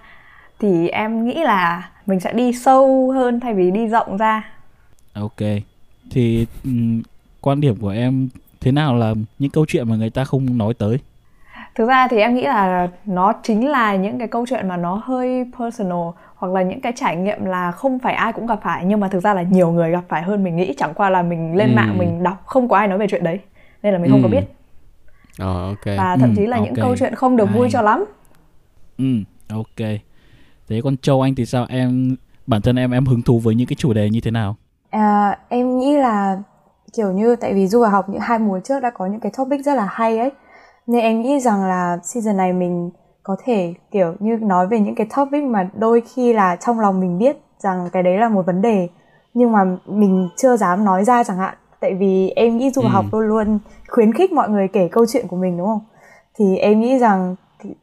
thì 0.58 0.88
em 0.88 1.24
nghĩ 1.24 1.42
là 1.44 1.90
mình 2.06 2.20
sẽ 2.20 2.32
đi 2.32 2.52
sâu 2.52 3.10
hơn 3.10 3.40
thay 3.40 3.54
vì 3.54 3.70
đi 3.70 3.88
rộng 3.88 4.16
ra. 4.16 4.53
Ok 5.14 5.40
thì 6.10 6.46
um, 6.64 7.02
quan 7.40 7.60
điểm 7.60 7.76
của 7.80 7.88
em 7.88 8.28
thế 8.60 8.72
nào 8.72 8.94
là 8.96 9.14
những 9.38 9.50
câu 9.50 9.64
chuyện 9.68 9.88
mà 9.88 9.96
người 9.96 10.10
ta 10.10 10.24
không 10.24 10.58
nói 10.58 10.74
tới 10.74 10.98
Thực 11.74 11.88
ra 11.88 12.08
thì 12.08 12.16
em 12.18 12.34
nghĩ 12.34 12.42
là 12.42 12.88
nó 13.04 13.32
chính 13.42 13.68
là 13.68 13.96
những 13.96 14.18
cái 14.18 14.28
câu 14.28 14.46
chuyện 14.48 14.68
mà 14.68 14.76
nó 14.76 15.02
hơi 15.04 15.44
personal 15.58 15.98
hoặc 16.36 16.52
là 16.52 16.62
những 16.62 16.80
cái 16.80 16.92
trải 16.96 17.16
nghiệm 17.16 17.44
là 17.44 17.72
không 17.72 17.98
phải 17.98 18.14
ai 18.14 18.32
cũng 18.32 18.46
gặp 18.46 18.60
phải 18.62 18.84
nhưng 18.84 19.00
mà 19.00 19.08
thực 19.08 19.20
ra 19.20 19.34
là 19.34 19.42
nhiều 19.42 19.72
người 19.72 19.90
gặp 19.90 20.04
phải 20.08 20.22
hơn 20.22 20.44
mình 20.44 20.56
nghĩ 20.56 20.74
chẳng 20.78 20.94
qua 20.94 21.10
là 21.10 21.22
mình 21.22 21.56
lên 21.56 21.70
Ừ. 21.70 21.74
mạng 21.74 21.98
mình 21.98 22.22
đọc 22.22 22.42
không 22.46 22.68
có 22.68 22.76
ai 22.76 22.88
nói 22.88 22.98
về 22.98 23.06
chuyện 23.10 23.24
đấy 23.24 23.38
nên 23.82 23.92
là 23.92 23.98
mình 23.98 24.10
không 24.10 24.22
có 24.22 24.28
Ừ. 24.28 24.32
biết 24.32 24.44
Ờ, 25.38 25.68
ok. 25.68 25.86
và 25.86 26.16
thậm 26.16 26.30
Ừ, 26.30 26.34
chí 26.36 26.46
là 26.46 26.56
những 26.58 26.74
ok. 26.74 26.78
câu 26.82 26.96
chuyện 26.96 27.14
không 27.14 27.36
được 27.36 27.46
vui 27.46 27.60
Hay. 27.62 27.70
cho 27.72 27.82
lắm. 27.82 28.04
Ừ, 28.98 29.04
ok. 29.48 29.88
Thế 30.68 30.80
còn 30.84 30.96
Châu 30.96 31.22
Anh 31.22 31.34
thì 31.34 31.46
sao? 31.46 31.66
Em 31.68 32.16
bản 32.46 32.62
thân 32.62 32.76
em 32.76 32.90
em 32.90 33.06
hứng 33.06 33.22
thú 33.22 33.38
với 33.38 33.54
những 33.54 33.66
cái 33.66 33.76
chủ 33.76 33.92
đề 33.92 34.10
như 34.10 34.20
thế 34.20 34.30
nào? 34.30 34.56
À, 34.94 35.38
em 35.48 35.78
nghĩ 35.78 35.96
là 35.96 36.38
kiểu 36.92 37.12
như 37.12 37.36
tại 37.36 37.54
vì 37.54 37.66
du 37.66 37.80
vào 37.80 37.90
học 37.90 38.08
những 38.08 38.20
hai 38.20 38.38
mùa 38.38 38.60
trước 38.64 38.80
đã 38.80 38.90
có 38.90 39.06
những 39.06 39.20
cái 39.20 39.32
topic 39.36 39.60
rất 39.64 39.74
là 39.74 39.84
hay 39.90 40.18
ấy 40.18 40.30
nên 40.86 41.00
em 41.02 41.22
nghĩ 41.22 41.40
rằng 41.40 41.64
là 41.64 41.98
season 42.02 42.36
này 42.36 42.52
mình 42.52 42.90
có 43.22 43.36
thể 43.44 43.74
kiểu 43.90 44.14
như 44.18 44.36
nói 44.36 44.66
về 44.66 44.80
những 44.80 44.94
cái 44.94 45.06
topic 45.16 45.42
mà 45.44 45.68
đôi 45.74 46.00
khi 46.14 46.32
là 46.32 46.56
trong 46.56 46.80
lòng 46.80 47.00
mình 47.00 47.18
biết 47.18 47.36
rằng 47.58 47.88
cái 47.92 48.02
đấy 48.02 48.18
là 48.18 48.28
một 48.28 48.46
vấn 48.46 48.62
đề 48.62 48.88
nhưng 49.34 49.52
mà 49.52 49.64
mình 49.86 50.28
chưa 50.36 50.56
dám 50.56 50.84
nói 50.84 51.04
ra 51.04 51.24
chẳng 51.24 51.36
hạn 51.38 51.54
tại 51.80 51.94
vì 51.94 52.28
em 52.36 52.56
nghĩ 52.56 52.70
du 52.70 52.82
Ừ. 52.82 52.88
học 52.88 53.04
luôn 53.12 53.22
luôn 53.28 53.58
khuyến 53.88 54.12
khích 54.12 54.32
mọi 54.32 54.48
người 54.48 54.68
kể 54.68 54.88
câu 54.92 55.06
chuyện 55.08 55.28
của 55.28 55.36
mình 55.36 55.56
đúng 55.58 55.66
không 55.66 55.80
thì 56.38 56.56
em 56.56 56.80
nghĩ 56.80 56.98
rằng 56.98 57.36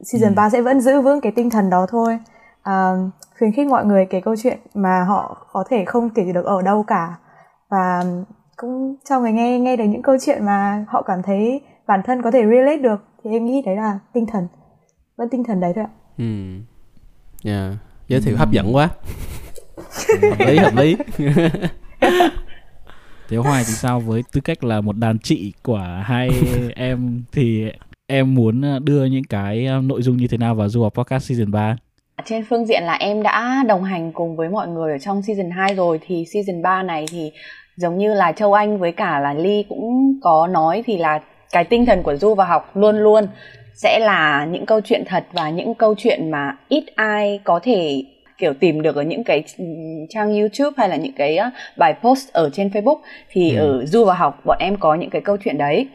season 0.04 0.32
Ừ. 0.32 0.36
3 0.36 0.50
sẽ 0.50 0.62
vẫn 0.62 0.82
giữ 0.82 1.02
vững 1.02 1.22
cái 1.22 1.32
tinh 1.32 1.50
thần 1.50 1.70
đó 1.70 1.86
thôi 1.90 2.20
à, 2.64 2.92
khuyến 3.38 3.52
khích 3.52 3.68
mọi 3.68 3.86
người 3.86 4.06
kể 4.10 4.22
câu 4.22 4.36
chuyện 4.44 4.60
mà 4.74 5.04
họ 5.08 5.48
có 5.52 5.64
thể 5.70 5.86
không 5.86 6.10
kể 6.10 6.24
được 6.34 6.46
ở 6.46 6.62
đâu 6.62 6.84
cả 6.84 7.16
và 7.70 8.04
cũng 8.56 8.96
cho 9.10 9.20
người 9.20 9.32
nghe 9.32 9.60
nghe 9.60 9.76
được 9.78 9.84
những 9.86 10.02
câu 10.02 10.16
chuyện 10.26 10.46
mà 10.46 10.86
họ 10.88 11.02
cảm 11.02 11.22
thấy 11.24 11.62
bản 11.88 12.02
thân 12.06 12.22
có 12.22 12.32
thể 12.32 12.42
relate 12.56 12.78
được 12.78 13.04
thì 13.24 13.30
em 13.32 13.46
nghĩ 13.46 13.62
đấy 13.66 13.76
là 13.76 14.00
tinh 14.14 14.26
thần 14.26 14.48
vẫn 15.18 15.30
tinh 15.30 15.44
thần 15.44 15.60
đấy 15.60 15.74
thôi 15.76 15.84
ạ 15.84 15.90
Ừ. 16.18 16.26
Yeah. 17.44 17.74
Giới 18.08 18.22
thiệu 18.22 18.38
hấp 18.38 18.52
dẫn 18.52 18.76
quá. 18.76 18.90
hợp 20.22 20.48
lý, 20.48 20.58
hợp 20.58 20.74
lý. 20.76 20.96
thế 23.30 23.38
hoài 23.38 23.64
thì 23.68 23.74
sao 23.74 24.00
với 24.00 24.24
tư 24.32 24.42
cách 24.42 24.64
là 24.64 24.82
một 24.82 24.98
đàn 24.98 25.20
chị 25.20 25.54
của 25.64 26.02
hai 26.04 26.30
em 26.76 27.24
thì 27.32 27.72
em 28.08 28.36
muốn 28.36 28.86
đưa 28.86 29.06
những 29.06 29.24
cái 29.24 29.66
ờ, 29.66 29.82
nội 29.82 30.02
dung 30.02 30.18
như 30.18 30.28
thế 30.28 30.38
nào 30.38 30.56
vào 30.56 30.70
du 30.70 30.84
học 30.84 30.94
podcast 30.94 31.30
season 31.30 31.52
3 31.52 31.76
trên 32.26 32.46
phương 32.50 32.66
diện 32.66 32.84
là 32.84 32.94
em 32.94 33.24
đã 33.24 33.64
đồng 33.68 33.84
hành 33.84 34.12
cùng 34.12 34.36
với 34.36 34.50
mọi 34.50 34.68
người 34.68 34.92
ở 34.92 34.98
trong 34.98 35.22
season 35.22 35.50
2 35.50 35.74
rồi. 35.76 36.00
Thì 36.08 36.26
season 36.34 36.62
3 36.62 36.84
này 36.84 37.06
thì 37.12 37.32
giống 37.76 37.98
như 37.98 38.14
là 38.14 38.32
Châu 38.32 38.54
Anh 38.54 38.78
với 38.78 38.92
cả 38.92 39.20
là 39.20 39.34
Ly 39.34 39.66
cũng 39.70 40.20
có 40.22 40.48
nói 40.48 40.84
thì 40.86 40.98
là 40.98 41.20
cái 41.52 41.64
tinh 41.64 41.86
thần 41.86 42.04
của 42.04 42.16
Du 42.16 42.36
và 42.36 42.46
học 42.46 42.78
luôn 42.78 42.98
luôn 42.98 43.28
sẽ 43.74 44.00
là 44.00 44.46
những 44.52 44.66
câu 44.66 44.82
chuyện 44.82 45.04
thật 45.06 45.26
và 45.34 45.50
những 45.50 45.74
câu 45.74 45.96
chuyện 45.98 46.32
mà 46.32 46.58
ít 46.68 46.84
ai 46.96 47.40
có 47.44 47.60
thể 47.64 48.04
kiểu 48.38 48.54
tìm 48.54 48.82
được 48.82 48.96
ở 48.96 49.02
những 49.02 49.24
cái 49.24 49.44
trang 50.10 50.40
YouTube 50.40 50.74
hay 50.78 50.90
là 50.90 50.96
những 50.96 51.14
cái 51.14 51.40
bài 51.78 51.94
post 52.02 52.34
ở 52.34 52.50
trên 52.54 52.68
Facebook. 52.68 53.00
Thì 53.30 53.56
ừ. 53.56 53.58
ở 53.58 53.86
Du 53.86 54.06
và 54.06 54.14
học 54.14 54.40
bọn 54.46 54.58
em 54.60 54.78
có 54.78 54.96
những 54.96 55.10
cái 55.10 55.22
câu 55.22 55.38
chuyện 55.44 55.58
đấy. 55.58 55.88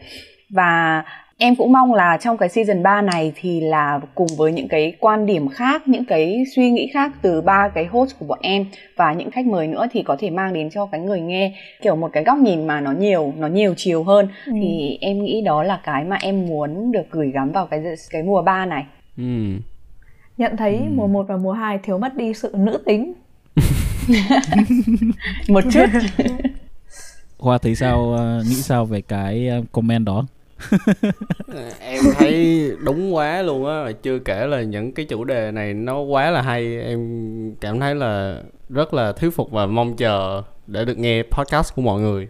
Và 0.49 1.03
Em 1.39 1.55
cũng 1.55 1.71
mong 1.71 1.93
là 1.93 2.17
trong 2.21 2.37
cái 2.37 2.49
season 2.49 2.83
3 2.83 3.01
này 3.01 3.33
thì 3.35 3.59
là 3.59 3.99
cùng 4.15 4.27
với 4.37 4.51
những 4.51 4.67
cái 4.67 4.93
quan 4.99 5.25
điểm 5.25 5.49
khác, 5.49 5.87
những 5.87 6.05
cái 6.05 6.43
suy 6.55 6.69
nghĩ 6.71 6.89
khác 6.93 7.11
từ 7.21 7.41
ba 7.41 7.69
cái 7.75 7.85
host 7.85 8.19
của 8.19 8.25
bọn 8.25 8.39
em 8.41 8.65
và 8.95 9.13
những 9.13 9.31
khách 9.31 9.45
mời 9.45 9.67
nữa 9.67 9.87
thì 9.91 10.03
có 10.03 10.15
thể 10.19 10.29
mang 10.29 10.53
đến 10.53 10.69
cho 10.69 10.85
cái 10.85 11.01
người 11.01 11.21
nghe 11.21 11.53
kiểu 11.81 11.95
một 11.95 12.09
cái 12.13 12.23
góc 12.23 12.37
nhìn 12.37 12.67
mà 12.67 12.81
nó 12.81 12.91
nhiều, 12.91 13.33
nó 13.37 13.47
nhiều 13.47 13.73
chiều 13.77 14.03
hơn. 14.03 14.27
Ừ. 14.45 14.51
Thì 14.61 14.97
em 15.01 15.23
nghĩ 15.23 15.41
đó 15.41 15.63
là 15.63 15.81
cái 15.83 16.03
mà 16.03 16.15
em 16.15 16.45
muốn 16.47 16.91
được 16.91 17.11
gửi 17.11 17.31
gắm 17.31 17.51
vào 17.51 17.65
cái 17.65 17.83
cái 18.09 18.23
mùa 18.23 18.41
3 18.41 18.65
này. 18.65 18.85
Ừ. 19.17 19.23
Nhận 20.37 20.57
thấy 20.57 20.75
ừ. 20.75 20.93
mùa 20.95 21.07
1 21.07 21.25
và 21.27 21.37
mùa 21.37 21.53
2 21.53 21.77
thiếu 21.83 21.97
mất 21.97 22.15
đi 22.15 22.33
sự 22.33 22.53
nữ 22.57 22.83
tính. 22.85 23.13
một 25.47 25.63
chút. 25.71 25.85
Hoa 27.39 27.57
thấy 27.57 27.75
sao 27.75 28.13
ờ, 28.13 28.43
nghĩ 28.49 28.55
sao 28.55 28.85
về 28.85 29.01
cái 29.01 29.47
ờ, 29.47 29.63
comment 29.71 30.05
đó? 30.05 30.25
em 31.79 32.03
thấy 32.17 32.71
đúng 32.83 33.15
quá 33.15 33.41
luôn 33.41 33.65
á 33.65 33.91
chưa 34.03 34.19
kể 34.19 34.47
là 34.47 34.61
những 34.61 34.91
cái 34.91 35.05
chủ 35.05 35.23
đề 35.23 35.51
này 35.51 35.73
nó 35.73 35.99
quá 35.99 36.31
là 36.31 36.41
hay. 36.41 36.81
Em 36.81 37.55
cảm 37.61 37.79
thấy 37.79 37.95
là 37.95 38.41
rất 38.69 38.93
là 38.93 39.11
thuyết 39.11 39.29
phục 39.29 39.51
và 39.51 39.65
mong 39.65 39.95
chờ 39.95 40.43
để 40.67 40.85
được 40.85 40.97
nghe 40.97 41.23
podcast 41.23 41.75
của 41.75 41.81
mọi 41.81 42.01
người. 42.01 42.27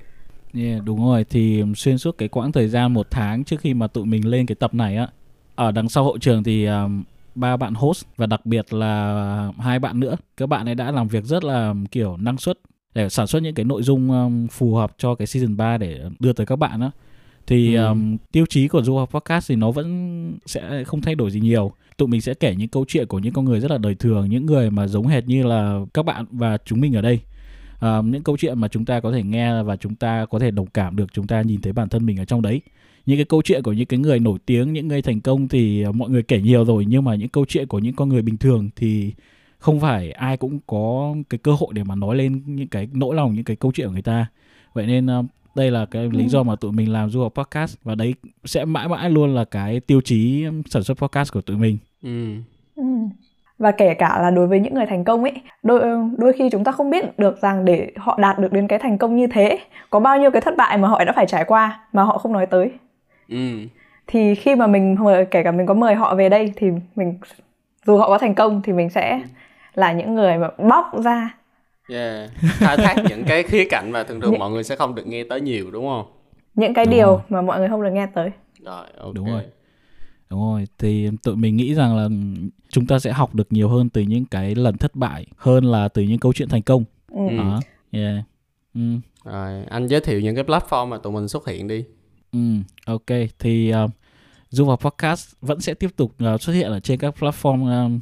Yeah, 0.54 0.84
đúng 0.86 1.06
rồi. 1.06 1.26
Thì 1.30 1.64
xuyên 1.76 1.98
suốt 1.98 2.18
cái 2.18 2.30
quãng 2.30 2.52
thời 2.52 2.68
gian 2.68 2.94
một 2.94 3.08
tháng 3.12 3.44
trước 3.44 3.60
khi 3.60 3.74
mà 3.74 3.88
tụi 3.88 4.06
mình 4.06 4.28
lên 4.28 4.46
cái 4.46 4.56
tập 4.56 4.74
này 4.74 4.98
á 4.98 5.08
ở 5.56 5.72
đằng 5.72 5.90
sau 5.90 6.04
hậu 6.04 6.18
trường 6.18 6.44
thì 6.44 6.66
um, 6.66 7.04
ba 7.36 7.58
bạn 7.58 7.74
host 7.74 8.06
và 8.18 8.26
đặc 8.26 8.46
biệt 8.46 8.74
là 8.74 9.52
hai 9.60 9.80
bạn 9.80 10.00
nữa. 10.00 10.16
Các 10.38 10.50
bạn 10.50 10.66
ấy 10.66 10.76
đã 10.76 10.92
làm 10.92 11.08
việc 11.08 11.24
rất 11.24 11.44
là 11.44 11.68
um, 11.70 11.86
kiểu 11.86 12.18
năng 12.18 12.38
suất 12.38 12.60
để 12.94 13.10
sản 13.10 13.28
xuất 13.28 13.44
những 13.44 13.56
cái 13.56 13.66
nội 13.66 13.84
dung 13.84 14.12
um, 14.12 14.48
phù 14.48 14.76
hợp 14.76 14.92
cho 14.98 15.16
cái 15.16 15.28
season 15.28 15.58
3 15.58 15.78
để 15.78 16.00
đưa 16.20 16.34
tới 16.34 16.46
các 16.46 16.56
bạn 16.56 16.82
á 16.82 16.92
thì 17.48 17.76
ừ. 17.76 17.86
um, 17.86 18.18
tiêu 18.32 18.46
chí 18.50 18.68
của 18.68 18.84
du 18.84 18.98
học 18.98 19.10
podcast 19.12 19.50
thì 19.50 19.56
nó 19.56 19.72
vẫn 19.72 20.38
sẽ 20.46 20.84
không 20.84 21.02
thay 21.02 21.16
đổi 21.16 21.32
gì 21.32 21.40
nhiều. 21.40 21.72
Tụi 21.98 22.08
mình 22.08 22.22
sẽ 22.22 22.34
kể 22.34 22.56
những 22.56 22.68
câu 22.68 22.86
chuyện 22.88 23.08
của 23.08 23.20
những 23.20 23.34
con 23.34 23.46
người 23.46 23.60
rất 23.60 23.72
là 23.72 23.78
đời 23.78 23.96
thường 23.96 24.30
những 24.30 24.46
người 24.46 24.72
mà 24.72 24.88
giống 24.88 25.08
hệt 25.08 25.28
như 25.28 25.44
là 25.44 25.80
các 25.94 26.04
bạn 26.04 26.26
và 26.32 26.58
chúng 26.66 26.82
mình 26.82 26.96
ở 26.96 27.02
đây. 27.02 27.20
Um, 27.82 28.12
những 28.12 28.24
câu 28.24 28.38
chuyện 28.38 28.60
mà 28.60 28.68
chúng 28.68 28.86
ta 28.86 29.00
có 29.00 29.12
thể 29.12 29.24
nghe 29.24 29.64
và 29.64 29.76
chúng 29.76 29.96
ta 29.96 30.26
có 30.26 30.40
thể 30.40 30.52
đồng 30.52 30.68
cảm 30.68 30.96
được 30.96 31.14
chúng 31.14 31.28
ta 31.28 31.42
nhìn 31.42 31.62
thấy 31.62 31.74
bản 31.74 31.90
thân 31.90 32.06
mình 32.06 32.18
ở 32.20 32.26
trong 32.26 32.42
đấy. 32.42 32.62
Những 33.06 33.18
cái 33.18 33.26
câu 33.26 33.42
chuyện 33.42 33.64
của 33.64 33.74
những 33.74 33.86
cái 33.86 34.00
người 34.00 34.20
nổi 34.20 34.40
tiếng 34.46 34.74
những 34.74 34.88
người 34.88 35.02
thành 35.02 35.22
công 35.22 35.48
thì 35.48 35.86
mọi 35.94 36.10
người 36.10 36.24
kể 36.24 36.42
nhiều 36.42 36.66
rồi 36.66 36.86
nhưng 36.88 37.04
mà 37.04 37.16
những 37.16 37.30
câu 37.30 37.46
chuyện 37.46 37.68
của 37.68 37.80
những 37.80 37.96
con 37.96 38.10
người 38.10 38.22
bình 38.22 38.38
thường 38.38 38.70
thì 38.76 39.14
không 39.60 39.80
phải 39.80 40.12
ai 40.12 40.38
cũng 40.38 40.60
có 40.68 41.16
cái 41.30 41.38
cơ 41.38 41.52
hội 41.52 41.70
để 41.74 41.84
mà 41.84 41.96
nói 41.96 42.16
lên 42.16 42.42
những 42.46 42.68
cái 42.68 42.88
nỗi 42.94 43.16
lòng 43.16 43.36
những 43.36 43.44
cái 43.44 43.56
câu 43.56 43.72
chuyện 43.72 43.88
của 43.88 43.94
người 43.94 44.02
ta. 44.02 44.26
Vậy 44.74 44.88
nên 44.88 45.08
đây 45.58 45.72
là 45.72 45.86
cái 45.92 46.10
lý 46.12 46.24
ừ. 46.24 46.30
do 46.30 46.44
mà 46.44 46.56
tụi 46.56 46.72
mình 46.72 46.94
làm 46.94 47.10
du 47.10 47.22
học 47.22 47.34
podcast 47.36 47.78
và 47.84 47.96
đấy 47.96 48.16
sẽ 48.46 48.66
mãi 48.66 48.88
mãi 48.88 49.10
luôn 49.10 49.36
là 49.36 49.46
cái 49.46 49.80
tiêu 49.80 50.02
chí 50.02 50.46
sản 50.66 50.84
xuất 50.84 50.98
podcast 50.98 51.34
của 51.34 51.42
tụi 51.42 51.58
mình 51.58 51.78
ừ. 52.04 52.36
Ừ. 52.76 52.84
và 53.60 53.72
kể 53.72 53.94
cả 53.94 54.20
là 54.22 54.32
đối 54.32 54.48
với 54.48 54.60
những 54.60 54.74
người 54.74 54.86
thành 54.86 55.04
công 55.04 55.24
ấy 55.24 55.34
đôi 55.64 55.82
đôi 56.18 56.34
khi 56.34 56.50
chúng 56.52 56.64
ta 56.64 56.72
không 56.72 56.90
biết 56.90 57.20
được 57.20 57.42
rằng 57.42 57.66
để 57.66 57.92
họ 57.98 58.18
đạt 58.22 58.40
được 58.40 58.54
đến 58.54 58.68
cái 58.68 58.80
thành 58.80 58.98
công 58.98 59.16
như 59.16 59.28
thế 59.28 59.60
có 59.90 60.00
bao 60.00 60.20
nhiêu 60.20 60.32
cái 60.32 60.42
thất 60.42 60.58
bại 60.58 60.78
mà 60.78 60.88
họ 60.88 61.04
đã 61.04 61.14
phải 61.16 61.26
trải 61.28 61.44
qua 61.44 61.80
mà 61.94 62.04
họ 62.04 62.18
không 62.18 62.34
nói 62.34 62.46
tới 62.46 62.72
ừ. 63.30 63.58
thì 64.08 64.36
khi 64.36 64.56
mà 64.56 64.68
mình 64.68 64.96
mời 65.00 65.26
kể 65.26 65.44
cả 65.44 65.52
mình 65.52 65.66
có 65.66 65.74
mời 65.74 65.96
họ 65.96 66.16
về 66.16 66.30
đây 66.30 66.54
thì 66.56 66.68
mình 66.96 67.20
dù 67.86 67.98
họ 67.98 68.08
có 68.08 68.18
thành 68.18 68.36
công 68.36 68.62
thì 68.62 68.74
mình 68.74 68.90
sẽ 68.90 69.22
là 69.74 69.92
những 69.92 70.16
người 70.16 70.38
mà 70.38 70.50
bóc 70.58 70.92
ra 71.04 71.38
yeah. 71.90 72.32
khai 72.42 72.78
thác 72.78 72.96
những 73.10 73.24
cái 73.24 73.44
khía 73.44 73.66
cạnh 73.70 73.92
mà 73.92 74.04
thường 74.04 74.22
thường 74.22 74.32
những... 74.32 74.40
mọi 74.40 74.52
người 74.52 74.64
sẽ 74.64 74.76
không 74.76 74.96
được 74.96 75.08
nghe 75.08 75.24
tới 75.24 75.42
nhiều 75.42 75.72
đúng 75.72 75.88
không 75.88 76.06
những 76.56 76.74
cái 76.74 76.86
đúng 76.86 76.94
điều 76.94 77.08
rồi. 77.08 77.20
mà 77.30 77.42
mọi 77.42 77.60
người 77.60 77.70
không 77.70 77.84
được 77.84 77.92
nghe 77.94 78.08
tới 78.16 78.32
rồi 78.64 78.86
okay. 78.98 79.14
đúng 79.14 79.26
rồi 79.26 79.44
đúng 80.30 80.40
rồi 80.40 80.68
thì 80.78 81.10
tụi 81.24 81.36
mình 81.36 81.56
nghĩ 81.56 81.74
rằng 81.74 81.98
là 81.98 82.10
chúng 82.70 82.86
ta 82.86 83.00
sẽ 83.00 83.12
học 83.12 83.36
được 83.36 83.48
nhiều 83.50 83.70
hơn 83.70 83.90
từ 83.90 84.02
những 84.02 84.26
cái 84.26 84.56
lần 84.56 84.78
thất 84.78 84.96
bại 84.96 85.26
hơn 85.38 85.66
là 85.66 85.88
từ 85.88 86.02
những 86.02 86.20
câu 86.20 86.34
chuyện 86.34 86.50
thành 86.50 86.62
công 86.62 86.84
ừ. 87.12 87.38
đó 87.38 87.60
yeah. 87.92 88.24
ừ. 88.74 88.82
rồi 89.24 89.64
anh 89.70 89.88
giới 89.88 90.00
thiệu 90.02 90.20
những 90.20 90.36
cái 90.36 90.44
platform 90.44 90.88
mà 90.88 90.98
tụi 90.98 91.14
mình 91.14 91.28
xuất 91.28 91.48
hiện 91.48 91.68
đi 91.68 91.86
ừ 92.32 92.40
ok 92.86 93.18
thì 93.40 93.74
uh, 93.86 93.92
du 94.50 94.66
vào 94.66 94.78
podcast 94.78 95.34
vẫn 95.42 95.62
sẽ 95.62 95.74
tiếp 95.74 95.90
tục 95.96 96.12
uh, 96.34 96.42
xuất 96.42 96.54
hiện 96.54 96.72
ở 96.72 96.80
trên 96.80 97.00
các 97.00 97.16
platform 97.20 97.84
um, 97.84 97.96
uh, 97.96 98.02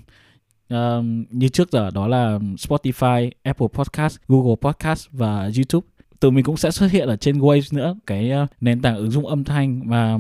như 1.30 1.48
trước 1.48 1.72
giờ 1.72 1.90
đó 1.94 2.08
là 2.08 2.40
Spotify, 2.40 3.32
Apple 3.44 3.68
Podcast, 3.74 4.18
Google 4.28 4.56
Podcast 4.62 5.08
và 5.12 5.42
YouTube. 5.42 5.88
Tụi 6.20 6.32
mình 6.32 6.44
cũng 6.44 6.58
sẽ 6.58 6.72
xuất 6.72 6.92
hiện 6.92 7.08
ở 7.08 7.16
trên 7.16 7.40
Waves 7.40 7.78
nữa, 7.78 7.96
cái 8.08 8.32
uh, 8.44 8.50
nền 8.62 8.82
tảng 8.82 8.98
ứng 8.98 9.12
dụng 9.12 9.28
âm 9.28 9.44
thanh 9.44 9.90
mà 9.90 10.18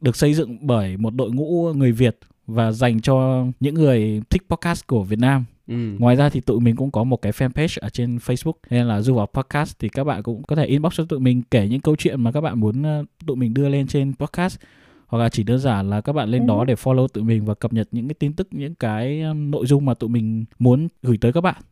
được 0.00 0.16
xây 0.16 0.34
dựng 0.34 0.66
bởi 0.66 0.96
một 0.96 1.14
đội 1.14 1.30
ngũ 1.30 1.72
người 1.72 1.92
Việt 1.92 2.18
và 2.46 2.72
dành 2.72 3.00
cho 3.00 3.46
những 3.60 3.74
người 3.74 4.22
thích 4.30 4.42
podcast 4.48 4.86
của 4.86 5.02
Việt 5.02 5.18
Nam. 5.18 5.44
Ừ. 5.68 5.74
Ngoài 5.98 6.16
ra 6.16 6.28
thì 6.28 6.40
tụi 6.40 6.60
mình 6.60 6.76
cũng 6.76 6.90
có 6.90 7.04
một 7.04 7.22
cái 7.22 7.32
fanpage 7.32 7.78
ở 7.80 7.88
trên 7.88 8.16
Facebook 8.16 8.52
nên 8.70 8.86
là 8.86 9.00
du 9.00 9.14
vào 9.14 9.26
podcast 9.26 9.78
thì 9.78 9.88
các 9.88 10.04
bạn 10.04 10.22
cũng 10.22 10.42
có 10.42 10.56
thể 10.56 10.66
inbox 10.66 10.92
cho 10.96 11.04
tụi 11.04 11.20
mình 11.20 11.42
kể 11.50 11.68
những 11.68 11.80
câu 11.80 11.96
chuyện 11.96 12.20
mà 12.22 12.32
các 12.32 12.40
bạn 12.40 12.60
muốn 12.60 13.00
uh, 13.00 13.06
tụi 13.26 13.36
mình 13.36 13.54
đưa 13.54 13.68
lên 13.68 13.86
trên 13.86 14.14
podcast 14.14 14.58
hoặc 15.08 15.18
là 15.18 15.28
chỉ 15.28 15.42
đơn 15.42 15.58
giản 15.58 15.90
là 15.90 16.00
các 16.00 16.12
bạn 16.12 16.28
lên 16.28 16.42
ừ. 16.42 16.46
đó 16.46 16.64
để 16.64 16.74
follow 16.74 17.08
tụi 17.08 17.24
mình 17.24 17.44
và 17.44 17.54
cập 17.54 17.72
nhật 17.72 17.88
những 17.92 18.08
cái 18.08 18.14
tin 18.14 18.32
tức 18.32 18.48
những 18.50 18.74
cái 18.74 19.22
um, 19.22 19.50
nội 19.50 19.66
dung 19.66 19.84
mà 19.84 19.94
tụi 19.94 20.10
mình 20.10 20.44
muốn 20.58 20.88
gửi 21.02 21.18
tới 21.20 21.32
các 21.32 21.40
bạn 21.40 21.62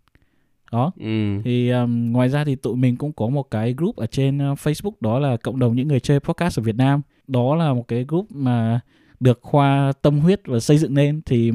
đó 0.73 0.93
ừ. 1.01 1.41
thì 1.45 1.71
um, 1.71 2.13
ngoài 2.13 2.29
ra 2.29 2.45
thì 2.45 2.57
tụi 2.57 2.77
mình 2.77 2.97
cũng 2.97 3.13
có 3.13 3.29
một 3.29 3.51
cái 3.51 3.75
group 3.77 3.97
ở 3.97 4.07
trên 4.07 4.53
uh, 4.53 4.59
Facebook 4.59 4.93
đó 5.01 5.19
là 5.19 5.37
cộng 5.37 5.59
đồng 5.59 5.77
những 5.77 5.89
người 5.89 6.01
chơi 6.01 6.21
podcast 6.21 6.59
ở 6.59 6.63
Việt 6.63 6.77
Nam 6.77 7.03
đó 7.27 7.55
là 7.55 7.73
một 7.73 7.89
cái 7.89 8.05
group 8.09 8.27
mà 8.31 8.81
được 9.21 9.39
khoa 9.43 9.93
tâm 10.03 10.19
huyết 10.19 10.41
và 10.47 10.61
xây 10.61 10.79
dựng 10.79 10.95
lên 10.95 11.21
thì 11.27 11.53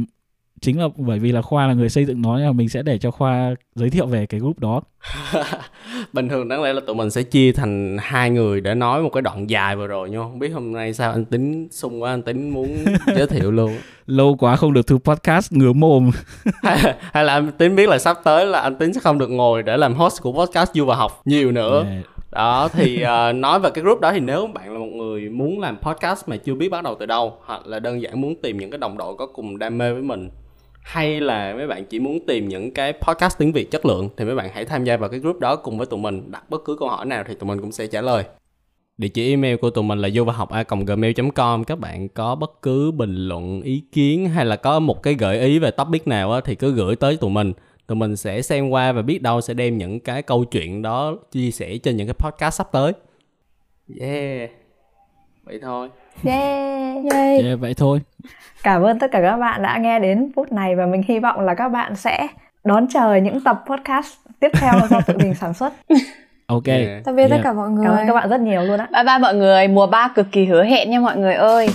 chính 0.62 0.80
là 0.80 0.88
bởi 0.96 1.20
vì 1.20 1.32
là 1.32 1.42
khoa 1.42 1.68
là 1.68 1.74
người 1.74 1.90
xây 1.90 2.06
dựng 2.06 2.22
nó 2.22 2.38
là 2.40 2.52
mình 2.52 2.70
sẽ 2.70 2.82
để 2.82 2.98
cho 2.98 3.12
khoa 3.12 3.56
giới 3.76 3.90
thiệu 3.90 4.06
về 4.06 4.26
cái 4.26 4.40
group 4.40 4.60
đó. 4.60 4.82
Bình 6.14 6.30
thường 6.30 6.48
đáng 6.48 6.64
lẽ 6.64 6.74
là 6.74 6.82
tụi 6.88 6.96
mình 6.96 7.10
sẽ 7.10 7.24
chia 7.24 7.52
thành 7.52 7.98
hai 8.02 8.30
người 8.30 8.62
để 8.62 8.76
nói 8.76 9.02
một 9.02 9.10
cái 9.14 9.22
đoạn 9.22 9.50
dài 9.50 9.76
vừa 9.76 9.88
rồi 9.88 10.10
nhưng 10.10 10.22
không 10.22 10.40
biết 10.40 10.50
hôm 10.50 10.74
nay 10.74 10.94
sao 10.94 11.12
anh 11.12 11.26
tính 11.26 11.68
sung 11.72 12.02
quá 12.02 12.12
anh 12.12 12.22
tính 12.22 12.50
muốn 12.50 12.86
giới 13.16 13.28
thiệu 13.28 13.52
luôn. 13.52 13.78
Lâu 14.06 14.36
quá 14.40 14.56
không 14.56 14.74
được 14.74 14.88
thu 14.88 14.98
podcast 14.98 15.54
ngứa 15.54 15.74
mồm. 15.74 16.12
Hay, 16.64 16.96
hay 17.14 17.24
là 17.24 17.34
anh 17.34 17.52
tính 17.52 17.76
biết 17.76 17.90
là 17.90 17.98
sắp 18.00 18.18
tới 18.24 18.46
là 18.46 18.60
anh 18.60 18.76
tính 18.76 18.94
sẽ 18.94 19.00
không 19.00 19.18
được 19.18 19.30
ngồi 19.30 19.64
để 19.64 19.78
làm 19.78 19.94
host 19.94 20.22
của 20.22 20.32
podcast 20.32 20.72
du 20.74 20.86
và 20.86 20.96
học 20.96 21.22
nhiều 21.26 21.52
nữa. 21.52 21.84
Yeah 21.84 22.06
đó 22.32 22.70
thì 22.74 23.04
uh, 23.04 23.36
nói 23.36 23.60
về 23.60 23.70
cái 23.74 23.84
group 23.84 24.00
đó 24.00 24.12
thì 24.12 24.20
nếu 24.20 24.48
bạn 24.48 24.74
là 24.74 24.80
một 24.80 24.86
người 24.86 25.30
muốn 25.30 25.60
làm 25.60 25.78
podcast 25.82 26.30
mà 26.30 26.38
chưa 26.38 26.56
biết 26.56 26.70
bắt 26.70 26.84
đầu 26.84 26.96
từ 27.00 27.06
đâu 27.06 27.38
hoặc 27.46 27.68
là 27.68 27.80
đơn 27.80 28.02
giản 28.02 28.22
muốn 28.22 28.36
tìm 28.42 28.58
những 28.58 28.72
cái 28.72 28.78
đồng 28.78 28.98
đội 28.98 29.16
có 29.18 29.26
cùng 29.26 29.60
đam 29.60 29.78
mê 29.78 29.94
với 29.94 30.02
mình 30.02 30.30
hay 30.82 31.22
là 31.22 31.54
mấy 31.56 31.68
bạn 31.68 31.86
chỉ 31.86 32.00
muốn 32.00 32.26
tìm 32.28 32.48
những 32.48 32.72
cái 32.72 32.94
podcast 32.94 33.38
tiếng 33.38 33.52
Việt 33.52 33.72
chất 33.72 33.86
lượng 33.86 34.10
thì 34.18 34.26
mấy 34.26 34.36
bạn 34.36 34.50
hãy 34.54 34.66
tham 34.66 34.84
gia 34.84 34.98
vào 34.98 35.10
cái 35.10 35.20
group 35.20 35.40
đó 35.40 35.56
cùng 35.56 35.78
với 35.78 35.88
tụi 35.88 36.00
mình. 36.00 36.32
Đặt 36.32 36.50
bất 36.50 36.62
cứ 36.66 36.76
câu 36.80 36.90
hỏi 36.90 37.06
nào 37.06 37.24
thì 37.28 37.36
tụi 37.36 37.48
mình 37.48 37.62
cũng 37.62 37.72
sẽ 37.72 37.88
trả 37.88 38.02
lời. 38.02 38.24
Địa 38.98 39.08
chỉ 39.08 39.30
email 39.30 39.56
của 39.56 39.70
tụi 39.70 39.84
mình 39.84 40.00
là 40.00 40.10
vô 40.14 40.24
và 40.24 40.34
học 40.34 40.50
a 40.50 40.64
gmail.com 40.88 41.64
các 41.64 41.80
bạn 41.80 42.10
có 42.10 42.36
bất 42.36 42.62
cứ 42.62 42.92
bình 42.92 43.16
luận 43.16 43.62
ý 43.62 43.84
kiến 43.92 44.30
hay 44.30 44.46
là 44.46 44.56
có 44.56 44.80
một 44.80 45.04
cái 45.04 45.14
gợi 45.14 45.40
ý 45.40 45.60
về 45.60 45.72
topic 45.72 46.08
nào 46.08 46.32
á, 46.32 46.42
thì 46.46 46.56
cứ 46.56 46.72
gửi 46.72 46.96
tới 46.96 47.18
tụi 47.18 47.30
mình. 47.30 47.54
Tụi 47.88 47.96
mình 47.96 48.16
sẽ 48.16 48.42
xem 48.42 48.70
qua 48.70 48.92
và 48.92 49.02
biết 49.02 49.22
đâu 49.22 49.42
sẽ 49.42 49.54
đem 49.54 49.78
những 49.78 50.00
cái 50.00 50.22
câu 50.22 50.46
chuyện 50.46 50.82
đó 50.82 51.18
chia 51.32 51.52
sẻ 51.52 51.78
trên 51.78 51.98
những 51.98 52.08
cái 52.08 52.14
podcast 52.14 52.58
sắp 52.58 52.68
tới. 52.72 52.94
Yeah. 54.00 54.50
Vậy 55.44 55.60
thôi. 55.62 55.90
Yeah. 56.24 56.82
Yeah, 57.12 57.44
yeah 57.44 57.60
vậy 57.60 57.74
thôi 57.74 58.00
Cảm 58.64 58.82
ơn 58.82 59.00
tất 59.00 59.12
cả 59.12 59.22
các 59.22 59.38
bạn 59.38 59.64
đã 59.64 59.78
nghe 59.78 60.00
đến 60.00 60.32
phút 60.36 60.52
này 60.52 60.76
và 60.76 60.86
mình 60.86 61.04
hy 61.08 61.20
vọng 61.20 61.40
là 61.40 61.56
các 61.56 61.70
bạn 61.70 61.96
sẽ 61.96 62.28
đón 62.64 62.88
chờ 62.88 63.16
những 63.16 63.44
tập 63.44 63.64
podcast 63.70 64.14
tiếp 64.40 64.52
theo 64.54 64.74
do 64.90 65.02
tụi 65.02 65.18
mình 65.18 65.34
sản 65.34 65.54
xuất. 65.54 65.74
Ok. 66.52 66.68
Yeah. 66.68 67.04
Tạm 67.06 67.16
biệt 67.16 67.22
yeah. 67.22 67.32
tất 67.32 67.38
cả 67.44 67.54
mọi 67.54 67.70
người. 67.70 67.86
Cảm 67.86 67.98
ơn 67.98 68.08
các 68.08 68.14
bạn 68.14 68.30
rất 68.30 68.42
nhiều 68.42 68.62
luôn 68.62 68.80
á. 68.80 68.88
Bye 68.94 69.04
bye 69.04 69.18
mọi 69.20 69.36
người, 69.36 69.68
mùa 69.68 69.88
3 69.88 70.08
cực 70.16 70.32
kỳ 70.32 70.46
hứa 70.46 70.64
hẹn 70.64 70.90
nha 70.90 71.00
mọi 71.00 71.18
người 71.18 71.34
ơi. 71.34 71.70